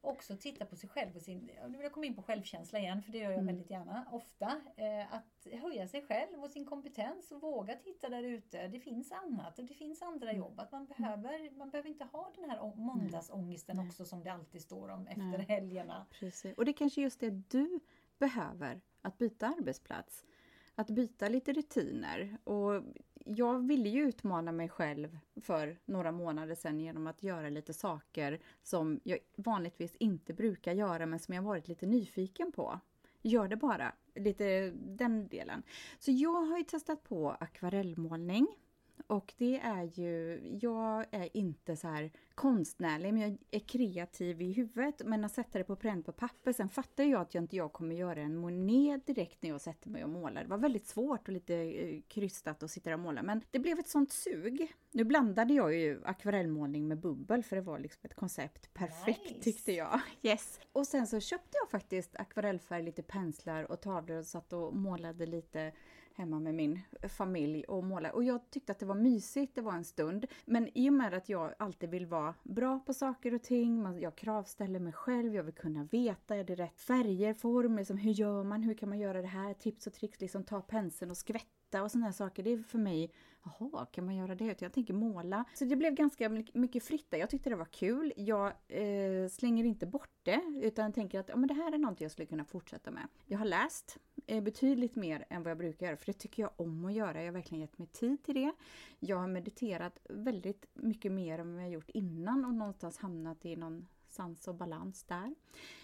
också 0.06 0.38
titta 0.38 0.66
på 0.66 0.76
sig 0.76 0.90
själv 0.90 1.16
och 1.16 1.22
sin... 1.22 1.40
Nu 1.68 1.72
vill 1.78 1.82
jag 1.82 1.92
komma 1.92 2.06
in 2.06 2.16
på 2.16 2.22
självkänsla 2.24 2.80
igen, 2.80 3.02
för 3.02 3.12
det 3.12 3.18
gör 3.18 3.26
jag 3.32 3.34
Mm. 3.34 3.46
väldigt 3.46 3.70
gärna, 3.70 4.06
ofta. 4.12 4.62
Eh, 4.78 5.14
att 5.14 5.48
höja 5.62 5.88
sig 5.88 6.02
själv 6.02 6.44
och 6.44 6.50
sin 6.50 6.66
kompetens 6.66 7.32
och 7.32 7.42
våga 7.42 7.76
titta 7.76 8.10
där 8.10 8.24
ute. 8.24 8.68
Det 8.68 8.80
finns 8.80 9.12
annat 9.12 9.60
och 9.60 9.66
det 9.66 9.74
finns 9.74 10.02
andra 10.02 10.30
Mm. 10.30 10.38
jobb. 10.42 10.60
Att 10.60 10.72
man 10.72 10.86
behöver, 10.86 11.58
man 11.58 11.70
behöver 11.70 11.90
inte 11.90 12.04
ha 12.06 12.32
den 12.36 12.50
här 12.50 12.76
måndagsångesten 12.76 13.78
Nej. 13.78 13.88
också 13.88 14.06
som 14.06 14.24
det 14.24 14.30
alltid 14.34 14.62
står 14.62 14.90
om 14.90 15.08
efter 15.08 15.38
Nej. 15.38 15.46
helgerna. 15.48 16.06
Precis. 16.12 16.58
Och 16.58 16.66
det 16.66 16.72
är 16.72 16.74
kanske 16.74 17.02
just 17.02 17.20
det 17.20 17.30
du 17.30 17.80
behöver, 18.20 18.82
att 19.02 19.18
byta 19.18 19.48
arbetsplats. 19.48 20.26
Att 20.76 20.90
byta 20.90 21.30
lite 21.30 21.54
rutiner. 21.54 22.38
Och 22.44 22.84
jag 23.26 23.68
ville 23.68 23.90
ju 23.90 24.02
utmana 24.02 24.52
mig 24.52 24.70
själv 24.70 25.18
för 25.42 25.80
några 25.86 26.12
månader 26.12 26.56
sedan 26.56 26.80
genom 26.80 27.08
att 27.08 27.24
göra 27.24 27.50
lite 27.50 27.74
saker 27.74 28.40
som 28.64 29.00
jag 29.04 29.20
vanligtvis 29.36 29.96
inte 29.96 30.34
brukar 30.34 30.74
göra 30.74 31.06
men 31.06 31.20
som 31.20 31.36
jag 31.36 31.42
varit 31.42 31.68
lite 31.68 31.86
nyfiken 31.86 32.52
på. 32.52 32.80
Gör 33.22 33.48
det 33.48 33.56
bara, 33.56 33.96
lite 34.16 34.72
den 34.76 35.28
delen. 35.28 35.64
Så 36.00 36.12
jag 36.12 36.42
har 36.42 36.58
ju 36.58 36.64
testat 36.64 37.04
på 37.04 37.32
akvarellmålning. 37.40 38.48
Och 39.08 39.34
det 39.38 39.60
är 39.60 39.84
ju, 39.84 40.42
jag 40.62 41.06
är 41.12 41.38
inte 41.38 41.76
så 41.76 41.88
här 41.88 42.12
konstnärlig 42.36 43.14
men 43.14 43.22
jag 43.22 43.38
är 43.52 43.60
kreativ 43.60 44.42
i 44.42 44.52
huvudet 44.54 45.02
men 45.06 45.26
att 45.26 45.32
sätta 45.32 45.58
det 45.58 45.64
på 45.64 45.76
pränt 45.76 46.06
på 46.06 46.12
papper 46.12 46.54
sen 46.54 46.70
fattar 46.70 47.04
jag 47.04 47.22
att 47.22 47.34
jag 47.34 47.44
inte 47.44 47.56
jag 47.56 47.74
kommer 47.74 47.96
göra 47.96 48.22
en 48.22 48.36
monet 48.36 49.06
direkt 49.06 49.44
när 49.44 49.50
jag 49.50 49.62
sätter 49.62 49.90
mig 49.90 50.04
och 50.04 50.10
målar. 50.10 50.44
Det 50.44 50.50
var 50.50 50.58
väldigt 50.58 50.88
svårt 50.88 51.28
och 51.28 51.34
lite 51.34 51.56
eh, 51.56 52.02
krystat 52.08 52.64
att 52.64 52.72
sitta 52.72 52.90
där 52.90 52.94
och 52.94 53.00
måla 53.00 53.24
men 53.24 53.42
det 53.52 53.60
blev 53.60 53.80
ett 53.80 53.88
sånt 53.88 54.12
sug. 54.12 54.74
Nu 54.92 55.04
blandade 55.04 55.54
jag 55.54 55.76
ju 55.76 56.02
akvarellmålning 56.06 56.88
med 56.88 57.00
bubbel 57.00 57.44
för 57.44 57.56
det 57.56 57.62
var 57.62 57.80
liksom 57.80 58.00
ett 58.04 58.16
koncept 58.16 58.74
perfekt 58.74 59.30
Nice. 59.30 59.42
tyckte 59.42 59.72
jag. 59.72 60.02
Yes! 60.22 60.60
Och 60.72 60.88
sen 60.88 61.08
så 61.08 61.20
köpte 61.20 61.58
jag 61.62 61.70
faktiskt 61.70 62.16
akvarellfärg, 62.16 62.84
lite 62.84 63.04
penslar 63.04 63.72
och 63.72 63.82
tavlor 63.82 64.18
och 64.18 64.26
satt 64.26 64.54
och 64.54 64.76
målade 64.76 65.26
lite 65.26 65.72
hemma 66.16 66.40
med 66.40 66.56
min 66.56 66.80
familj 67.18 67.64
och 67.64 67.84
måla. 67.84 68.12
Och 68.12 68.24
jag 68.24 68.50
tyckte 68.50 68.72
att 68.72 68.80
det 68.80 68.86
var 68.86 68.96
mysigt, 68.96 69.56
det 69.56 69.62
var 69.62 69.74
en 69.74 69.86
stund. 69.86 70.26
Men 70.46 70.70
i 70.78 70.90
och 70.90 70.94
med 70.94 71.14
att 71.14 71.30
jag 71.30 71.54
alltid 71.60 71.90
vill 71.90 72.06
vara 72.06 72.34
bra 72.44 72.80
på 72.80 72.94
saker 72.94 73.34
och 73.34 73.44
ting, 73.44 74.00
jag 74.02 74.16
kravställer 74.16 74.80
mig 74.80 74.94
själv, 74.94 75.36
jag 75.36 75.44
vill 75.44 75.54
kunna 75.54 75.84
veta, 75.84 76.36
är 76.36 76.44
det 76.44 76.56
rätt 76.56 76.82
färger, 76.82 77.34
former, 77.34 77.78
liksom, 77.78 77.98
hur 77.98 78.12
gör 78.12 78.44
man, 78.44 78.64
hur 78.64 78.74
kan 78.74 78.90
man 78.90 79.00
göra 79.00 79.22
det 79.22 79.28
här, 79.28 79.54
tips 79.54 79.88
och 79.88 79.94
tricks, 79.94 80.22
liksom 80.22 80.44
ta 80.44 80.62
penseln 80.62 81.12
och 81.12 81.18
skvätta 81.18 81.84
och 81.84 81.92
sådana 81.92 82.06
här 82.06 82.14
saker. 82.14 82.44
Det 82.44 82.54
är 82.54 82.58
för 82.58 82.78
mig, 82.78 83.12
jaha, 83.44 83.86
kan 83.86 84.06
man 84.06 84.16
göra 84.16 84.36
det? 84.36 84.62
Jag 84.62 84.74
tänker 84.74 84.94
måla. 84.94 85.46
Så 85.54 85.66
det 85.66 85.76
blev 85.76 85.94
ganska 85.94 86.30
mycket 86.54 86.84
fritt 86.84 87.12
där. 87.12 87.18
Jag 87.18 87.30
tyckte 87.30 87.50
det 87.50 87.56
var 87.56 87.66
kul. 87.66 88.14
Jag 88.18 88.54
eh, 88.68 89.30
slänger 89.30 89.64
inte 89.64 89.86
bort 89.86 90.10
det, 90.24 90.42
utan 90.62 90.94
tänker 90.94 91.20
att 91.20 91.30
ja, 91.30 91.36
men 91.36 91.48
det 91.48 91.54
här 91.54 91.72
är 91.72 91.78
något 91.78 92.02
jag 92.02 92.12
skulle 92.12 92.26
kunna 92.26 92.46
fortsätta 92.46 92.92
med. 92.92 93.08
Jag 93.26 93.38
har 93.38 93.46
läst 93.46 93.98
Eh, 94.28 94.44
betydligt 94.44 94.96
mer 94.96 95.26
än 95.30 95.44
vad 95.44 95.52
jag 95.52 95.58
brukar 95.58 95.86
göra, 95.86 95.98
för 95.98 96.06
det 96.06 96.14
tycker 96.14 96.44
jag 96.44 96.52
om 96.56 96.86
att 96.86 96.94
göra. 96.94 97.20
Jag 97.20 97.28
har 97.28 97.34
verkligen 97.34 97.62
gett 97.62 97.78
mig 97.78 97.88
tid 97.88 98.24
till 98.24 98.36
det. 98.36 98.52
Jag 99.00 99.18
har 99.18 99.28
mediterat 99.28 100.00
väldigt 100.10 100.66
mycket 100.74 101.12
mer 101.12 101.40
än 101.40 101.56
vad 101.56 101.64
jag 101.64 101.72
gjort 101.72 101.90
innan 101.90 102.46
och 102.46 102.54
någonstans 102.54 102.98
hamnat 102.98 103.46
i 103.46 103.56
någon 103.56 103.88
sans 104.14 104.48
och 104.48 104.56
balans 104.56 105.04
där. 105.04 105.36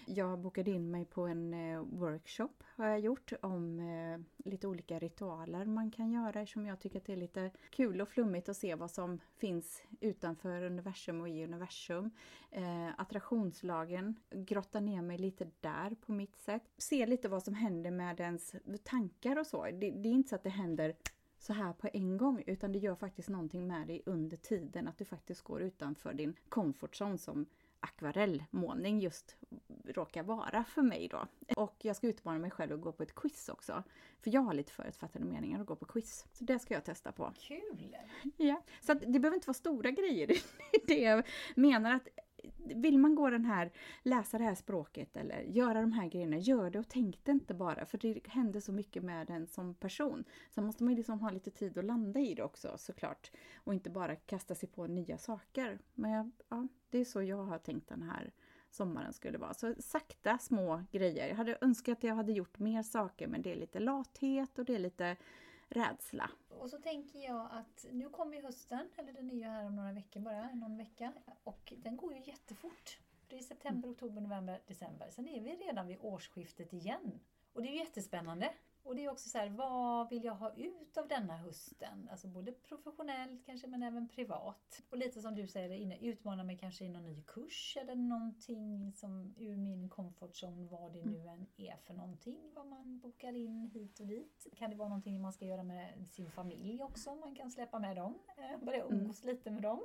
Jag 0.05 0.39
bokade 0.39 0.71
in 0.71 0.91
mig 0.91 1.05
på 1.05 1.27
en 1.27 1.53
eh, 1.53 1.81
workshop 1.81 2.63
har 2.79 2.87
jag 2.87 2.99
gjort 2.99 3.33
om 3.41 3.79
eh, 3.79 4.49
lite 4.51 4.67
olika 4.67 4.99
ritualer 4.99 5.65
man 5.65 5.91
kan 5.91 6.11
göra 6.11 6.41
eftersom 6.41 6.65
jag 6.65 6.79
tycker 6.79 6.99
att 6.99 7.05
det 7.05 7.13
är 7.13 7.17
lite 7.17 7.51
kul 7.69 8.01
och 8.01 8.09
flummigt 8.09 8.49
att 8.49 8.57
se 8.57 8.75
vad 8.75 8.91
som 8.91 9.19
finns 9.37 9.83
utanför 9.99 10.63
universum 10.63 11.21
och 11.21 11.29
i 11.29 11.43
universum. 11.43 12.11
Eh, 12.51 12.87
attraktionslagen, 12.97 14.15
grotta 14.29 14.79
ner 14.79 15.01
mig 15.01 15.17
lite 15.17 15.51
där 15.59 15.95
på 16.05 16.11
mitt 16.11 16.35
sätt. 16.35 16.63
Se 16.77 17.05
lite 17.05 17.29
vad 17.29 17.43
som 17.43 17.53
händer 17.53 17.91
med 17.91 18.19
ens 18.19 18.55
tankar 18.83 19.39
och 19.39 19.47
så. 19.47 19.63
Det, 19.63 19.91
det 19.91 20.09
är 20.09 20.13
inte 20.13 20.29
så 20.29 20.35
att 20.35 20.43
det 20.43 20.49
händer 20.49 20.95
så 21.39 21.53
här 21.53 21.73
på 21.73 21.89
en 21.93 22.17
gång 22.17 22.43
utan 22.47 22.71
det 22.71 22.79
gör 22.79 22.95
faktiskt 22.95 23.29
någonting 23.29 23.67
med 23.67 23.87
dig 23.87 24.01
under 24.05 24.37
tiden 24.37 24.87
att 24.87 24.97
du 24.97 25.05
faktiskt 25.05 25.41
går 25.41 25.61
utanför 25.61 26.13
din 26.13 26.35
comfort 26.49 27.01
zone 27.01 27.17
som 27.17 27.45
akvarellmålning 27.79 28.99
just 28.99 29.35
råkar 29.85 30.23
vara 30.23 30.63
för 30.63 30.81
mig 30.81 31.07
då. 31.07 31.27
Och 31.55 31.75
jag 31.81 31.95
ska 31.95 32.07
utmana 32.07 32.39
mig 32.39 32.51
själv 32.51 32.71
och 32.71 32.81
gå 32.81 32.91
på 32.91 33.03
ett 33.03 33.15
quiz 33.15 33.49
också. 33.49 33.83
För 34.21 34.33
jag 34.33 34.41
har 34.41 34.53
lite 34.53 34.71
förutfattade 34.71 35.25
meningar 35.25 35.61
att 35.61 35.65
gå 35.65 35.75
på 35.75 35.85
quiz. 35.85 36.25
Så 36.33 36.43
det 36.43 36.59
ska 36.59 36.73
jag 36.73 36.85
testa 36.85 37.11
på. 37.11 37.33
Kul! 37.37 37.97
Ja, 38.37 38.63
så 38.81 38.91
att 38.91 38.99
det 38.99 39.19
behöver 39.19 39.35
inte 39.35 39.47
vara 39.47 39.53
stora 39.53 39.91
grejer. 39.91 40.31
Det 40.87 40.99
jag 40.99 41.27
menar 41.55 41.93
att 41.93 42.07
vill 42.57 42.97
man 42.97 43.15
gå 43.15 43.29
den 43.29 43.45
här, 43.45 43.71
läsa 44.03 44.37
det 44.37 44.43
här 44.43 44.55
språket 44.55 45.17
eller 45.17 45.41
göra 45.41 45.81
de 45.81 45.91
här 45.91 46.07
grejerna, 46.07 46.37
gör 46.37 46.69
det 46.69 46.79
och 46.79 46.89
tänk 46.89 47.25
det 47.25 47.31
inte 47.31 47.53
bara. 47.53 47.85
För 47.85 47.97
det 47.97 48.27
händer 48.27 48.59
så 48.59 48.71
mycket 48.71 49.03
med 49.03 49.29
en 49.29 49.47
som 49.47 49.75
person. 49.75 50.23
Sen 50.49 50.65
måste 50.65 50.83
man 50.83 50.93
ju 50.93 50.97
liksom 50.97 51.19
ha 51.19 51.29
lite 51.29 51.51
tid 51.51 51.77
att 51.77 51.85
landa 51.85 52.19
i 52.19 52.33
det 52.33 52.43
också 52.43 52.73
såklart. 52.77 53.31
Och 53.55 53.73
inte 53.73 53.89
bara 53.89 54.15
kasta 54.15 54.55
sig 54.55 54.69
på 54.69 54.87
nya 54.87 55.17
saker. 55.17 55.79
Men 55.93 56.11
jag, 56.11 56.31
ja, 56.49 56.67
det 56.89 56.97
är 56.97 57.05
så 57.05 57.21
jag 57.21 57.43
har 57.43 57.57
tänkt 57.57 57.89
den 57.89 58.01
här 58.01 58.31
sommaren 58.71 59.13
skulle 59.13 59.37
vara. 59.37 59.53
Så 59.53 59.75
sakta 59.79 60.37
små 60.37 60.83
grejer. 60.91 61.27
Jag 61.27 61.35
hade 61.35 61.57
önskat 61.61 61.97
att 61.97 62.03
jag 62.03 62.15
hade 62.15 62.31
gjort 62.31 62.59
mer 62.59 62.83
saker 62.83 63.27
men 63.27 63.41
det 63.41 63.51
är 63.51 63.55
lite 63.55 63.79
lathet 63.79 64.59
och 64.59 64.65
det 64.65 64.75
är 64.75 64.79
lite 64.79 65.15
rädsla. 65.69 66.31
Och 66.49 66.69
så 66.69 66.77
tänker 66.77 67.19
jag 67.19 67.49
att 67.51 67.85
nu 67.91 68.09
kommer 68.09 68.35
ju 68.35 68.41
hösten, 68.41 68.89
eller 68.95 69.13
den 69.13 69.29
är 69.31 69.35
ju 69.35 69.43
här 69.43 69.65
om 69.65 69.75
några 69.75 69.91
veckor 69.91 70.19
bara, 70.19 70.49
någon 70.53 70.77
vecka. 70.77 71.13
Och 71.43 71.73
den 71.77 71.97
går 71.97 72.13
ju 72.13 72.23
jättefort. 72.23 72.99
Det 73.27 73.37
är 73.37 73.41
september, 73.41 73.89
oktober, 73.89 74.21
november, 74.21 74.61
december. 74.67 75.09
Sen 75.09 75.27
är 75.27 75.41
vi 75.41 75.55
redan 75.55 75.87
vid 75.87 75.97
årsskiftet 76.01 76.73
igen. 76.73 77.19
Och 77.53 77.61
det 77.61 77.67
är 77.67 77.71
ju 77.71 77.77
jättespännande. 77.77 78.53
Och 78.83 78.95
det 78.95 79.05
är 79.05 79.11
också 79.11 79.29
så 79.29 79.37
här, 79.37 79.49
vad 79.49 80.09
vill 80.09 80.23
jag 80.23 80.35
ha 80.35 80.53
ut 80.53 80.97
av 80.97 81.07
denna 81.07 81.37
hösten? 81.37 82.09
Alltså 82.11 82.27
både 82.27 82.51
professionellt 82.51 83.45
kanske 83.45 83.67
men 83.67 83.83
även 83.83 84.07
privat. 84.07 84.81
Och 84.89 84.97
lite 84.97 85.21
som 85.21 85.35
du 85.35 85.47
säger, 85.47 85.97
utmana 86.03 86.43
mig 86.43 86.57
kanske 86.57 86.85
i 86.85 86.89
någon 86.89 87.05
ny 87.05 87.23
kurs 87.23 87.77
eller 87.81 87.95
någonting 87.95 88.93
som 88.93 89.35
ur 89.37 89.57
min 89.57 89.89
comfort 89.89 90.43
zone, 90.43 90.67
vad 90.67 90.93
det 90.93 91.05
nu 91.05 91.27
än 91.27 91.47
är 91.57 91.77
för 91.77 91.93
någonting. 91.93 92.51
Vad 92.53 92.67
man 92.67 92.99
bokar 92.99 93.33
in 93.33 93.69
hit 93.73 93.99
och 93.99 94.07
dit. 94.07 94.47
Kan 94.55 94.69
det 94.69 94.75
vara 94.75 94.89
någonting 94.89 95.21
man 95.21 95.33
ska 95.33 95.45
göra 95.45 95.63
med 95.63 96.07
sin 96.09 96.31
familj 96.31 96.83
också? 96.83 97.15
Man 97.15 97.35
kan 97.35 97.51
släppa 97.51 97.79
med 97.79 97.95
dem, 97.95 98.19
eh, 98.37 98.65
börja 98.65 98.83
umgås 98.83 99.23
mm. 99.23 99.35
lite 99.35 99.51
med 99.51 99.63
dem. 99.63 99.81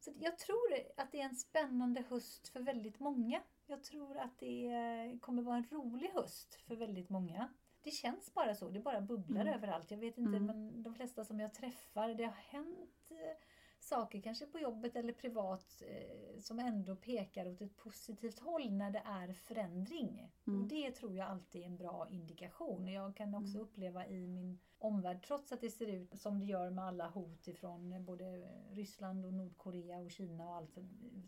Så 0.00 0.12
jag 0.18 0.38
tror 0.38 0.74
att 0.96 1.12
det 1.12 1.20
är 1.20 1.24
en 1.24 1.36
spännande 1.36 2.04
höst 2.08 2.48
för 2.48 2.60
väldigt 2.60 3.00
många. 3.00 3.42
Jag 3.66 3.82
tror 3.82 4.18
att 4.18 4.38
det 4.38 5.18
kommer 5.20 5.42
vara 5.42 5.56
en 5.56 5.66
rolig 5.70 6.08
höst 6.08 6.54
för 6.66 6.76
väldigt 6.76 7.08
många 7.08 7.48
det 7.88 7.92
känns 7.92 8.34
bara 8.34 8.54
så. 8.54 8.68
Det 8.68 8.80
bara 8.80 9.00
bubblar 9.00 9.40
mm. 9.40 9.54
överallt. 9.54 9.90
Jag 9.90 9.98
vet 9.98 10.18
inte, 10.18 10.36
mm. 10.36 10.46
men 10.46 10.82
de 10.82 10.94
flesta 10.94 11.24
som 11.24 11.40
jag 11.40 11.54
träffar, 11.54 12.14
det 12.14 12.24
har 12.24 12.32
hänt 12.32 13.10
eh, 13.10 13.36
saker, 13.80 14.20
kanske 14.20 14.46
på 14.46 14.58
jobbet 14.58 14.96
eller 14.96 15.12
privat, 15.12 15.82
eh, 15.86 16.40
som 16.40 16.58
ändå 16.58 16.96
pekar 16.96 17.48
åt 17.48 17.60
ett 17.60 17.76
positivt 17.76 18.38
håll 18.38 18.72
när 18.72 18.90
det 18.90 19.02
är 19.04 19.32
förändring. 19.32 20.30
Mm. 20.46 20.62
Och 20.62 20.68
Det 20.68 20.90
tror 20.90 21.16
jag 21.16 21.28
alltid 21.28 21.62
är 21.62 21.66
en 21.66 21.76
bra 21.76 22.08
indikation. 22.10 22.88
Jag 22.88 23.16
kan 23.16 23.34
också 23.34 23.54
mm. 23.54 23.62
uppleva 23.62 24.06
i 24.06 24.26
min 24.26 24.58
omvärld, 24.78 25.22
trots 25.22 25.52
att 25.52 25.60
det 25.60 25.70
ser 25.70 25.86
ut 25.86 26.20
som 26.20 26.40
det 26.40 26.46
gör 26.46 26.70
med 26.70 26.84
alla 26.84 27.08
hot 27.08 27.48
ifrån 27.48 28.04
både 28.04 28.48
Ryssland 28.70 29.26
och 29.26 29.34
Nordkorea 29.34 29.98
och 29.98 30.10
Kina 30.10 30.48
och 30.48 30.54
allt 30.54 30.78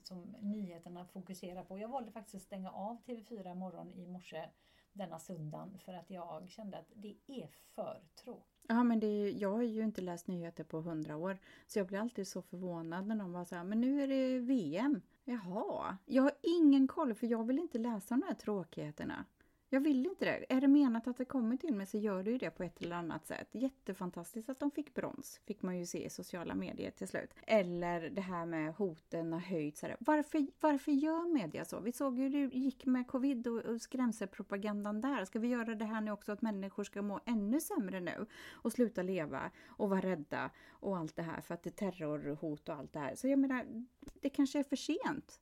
som 0.03 0.37
nyheterna 0.41 1.05
fokuserar 1.05 1.65
på. 1.65 1.79
Jag 1.79 1.89
valde 1.89 2.13
faktiskt 2.13 2.35
att 2.35 2.43
stänga 2.43 2.71
av 2.71 3.03
TV4 3.05 3.55
morgon 3.55 3.91
i 3.91 4.07
morse 4.07 4.49
denna 4.93 5.19
söndagen 5.19 5.79
för 5.79 5.93
att 5.93 6.11
jag 6.11 6.49
kände 6.49 6.79
att 6.79 6.93
det 6.95 7.17
är 7.27 7.49
för 7.75 8.03
tråkigt. 8.25 8.47
Ja, 8.69 8.85
men 8.85 9.01
det, 9.01 9.31
jag 9.31 9.51
har 9.51 9.63
ju 9.63 9.85
inte 9.85 10.01
läst 10.01 10.27
nyheter 10.27 10.65
på 10.65 10.81
hundra 10.81 11.17
år 11.17 11.39
så 11.67 11.79
jag 11.79 11.87
blir 11.87 11.99
alltid 11.99 12.29
så 12.29 12.43
förvånad 12.43 13.07
när 13.07 13.17
de 13.17 13.33
bara 13.33 13.45
säger 13.45 13.65
men 13.65 13.81
nu 13.81 14.03
är 14.03 14.09
det 14.09 14.39
VM. 14.39 15.01
Jaha, 15.25 15.97
jag 16.07 16.23
har 16.23 16.33
ingen 16.43 16.89
koll 16.89 17.15
för 17.15 17.27
jag 17.27 17.45
vill 17.45 17.59
inte 17.59 17.79
läsa 17.79 18.15
de 18.15 18.23
här 18.27 18.35
tråkigheterna. 18.35 19.25
Jag 19.73 19.81
vill 19.81 20.07
inte 20.07 20.25
det. 20.25 20.45
Är 20.49 20.61
det 20.61 20.69
menat 20.69 21.07
att 21.07 21.19
det 21.19 21.25
kommer 21.25 21.57
till 21.57 21.75
mig 21.75 21.87
så 21.87 21.99
gör 21.99 22.23
det 22.23 22.31
ju 22.31 22.39
det 22.39 22.51
på 22.51 22.63
ett 22.63 22.83
eller 22.83 22.97
annat 22.97 23.27
sätt. 23.27 23.49
Jättefantastiskt 23.53 24.49
att 24.49 24.59
de 24.59 24.71
fick 24.71 24.95
brons, 24.95 25.41
fick 25.47 25.63
man 25.63 25.79
ju 25.79 25.87
se 25.87 26.05
i 26.05 26.11
sociala 26.11 26.55
medier 26.55 26.91
till 26.91 27.09
slut. 27.09 27.35
Eller 27.47 28.01
det 28.01 28.21
här 28.21 28.47
med 28.47 28.75
hoten 28.75 29.33
har 29.33 29.41
höjts. 29.41 29.85
Varför, 29.99 30.47
varför 30.61 30.93
gör 30.93 31.33
media 31.33 31.65
så? 31.65 31.81
Vi 31.81 31.93
såg 31.93 32.19
ju 32.19 32.29
hur 32.29 32.49
det 32.51 32.59
gick 32.59 32.87
med 32.87 33.07
covid 33.07 33.47
och 33.47 33.81
skrämselpropagandan 33.81 35.01
där. 35.01 35.25
Ska 35.25 35.39
vi 35.39 35.49
göra 35.49 35.75
det 35.75 35.85
här 35.85 36.01
nu 36.01 36.11
också 36.11 36.33
att 36.33 36.43
människor 36.43 36.85
ska 36.85 37.03
må 37.03 37.21
ännu 37.25 37.61
sämre 37.61 38.01
nu 38.01 38.27
och 38.51 38.73
sluta 38.73 39.03
leva 39.03 39.51
och 39.67 39.91
vara 39.91 40.01
rädda 40.01 40.51
och 40.71 40.97
allt 40.97 41.17
det 41.17 41.23
här 41.23 41.41
för 41.41 41.55
att 41.55 41.63
det 41.63 41.71
är 41.71 41.91
terrorhot 41.91 42.69
och 42.69 42.75
allt 42.75 42.93
det 42.93 42.99
här. 42.99 43.15
Så 43.15 43.29
jag 43.29 43.39
menar, 43.39 43.85
det 44.21 44.31
kanske 44.31 44.59
är 44.59 44.65
för 44.65 44.77
sent. 44.77 45.41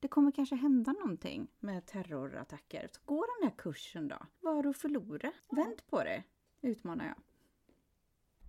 Det 0.00 0.08
kommer 0.08 0.32
kanske 0.32 0.54
hända 0.54 0.92
någonting 0.92 1.48
med 1.58 1.86
terrorattacker. 1.86 2.88
Så 2.92 3.00
gå 3.04 3.26
den 3.38 3.48
här 3.48 3.56
kursen 3.56 4.08
då. 4.08 4.16
Vad 4.40 4.54
har 4.54 4.62
du 4.62 4.68
att 4.68 4.76
förlora? 4.76 5.32
Vänd 5.50 5.86
på 5.86 6.04
det, 6.04 6.22
utmanar 6.60 7.06
jag. 7.06 7.16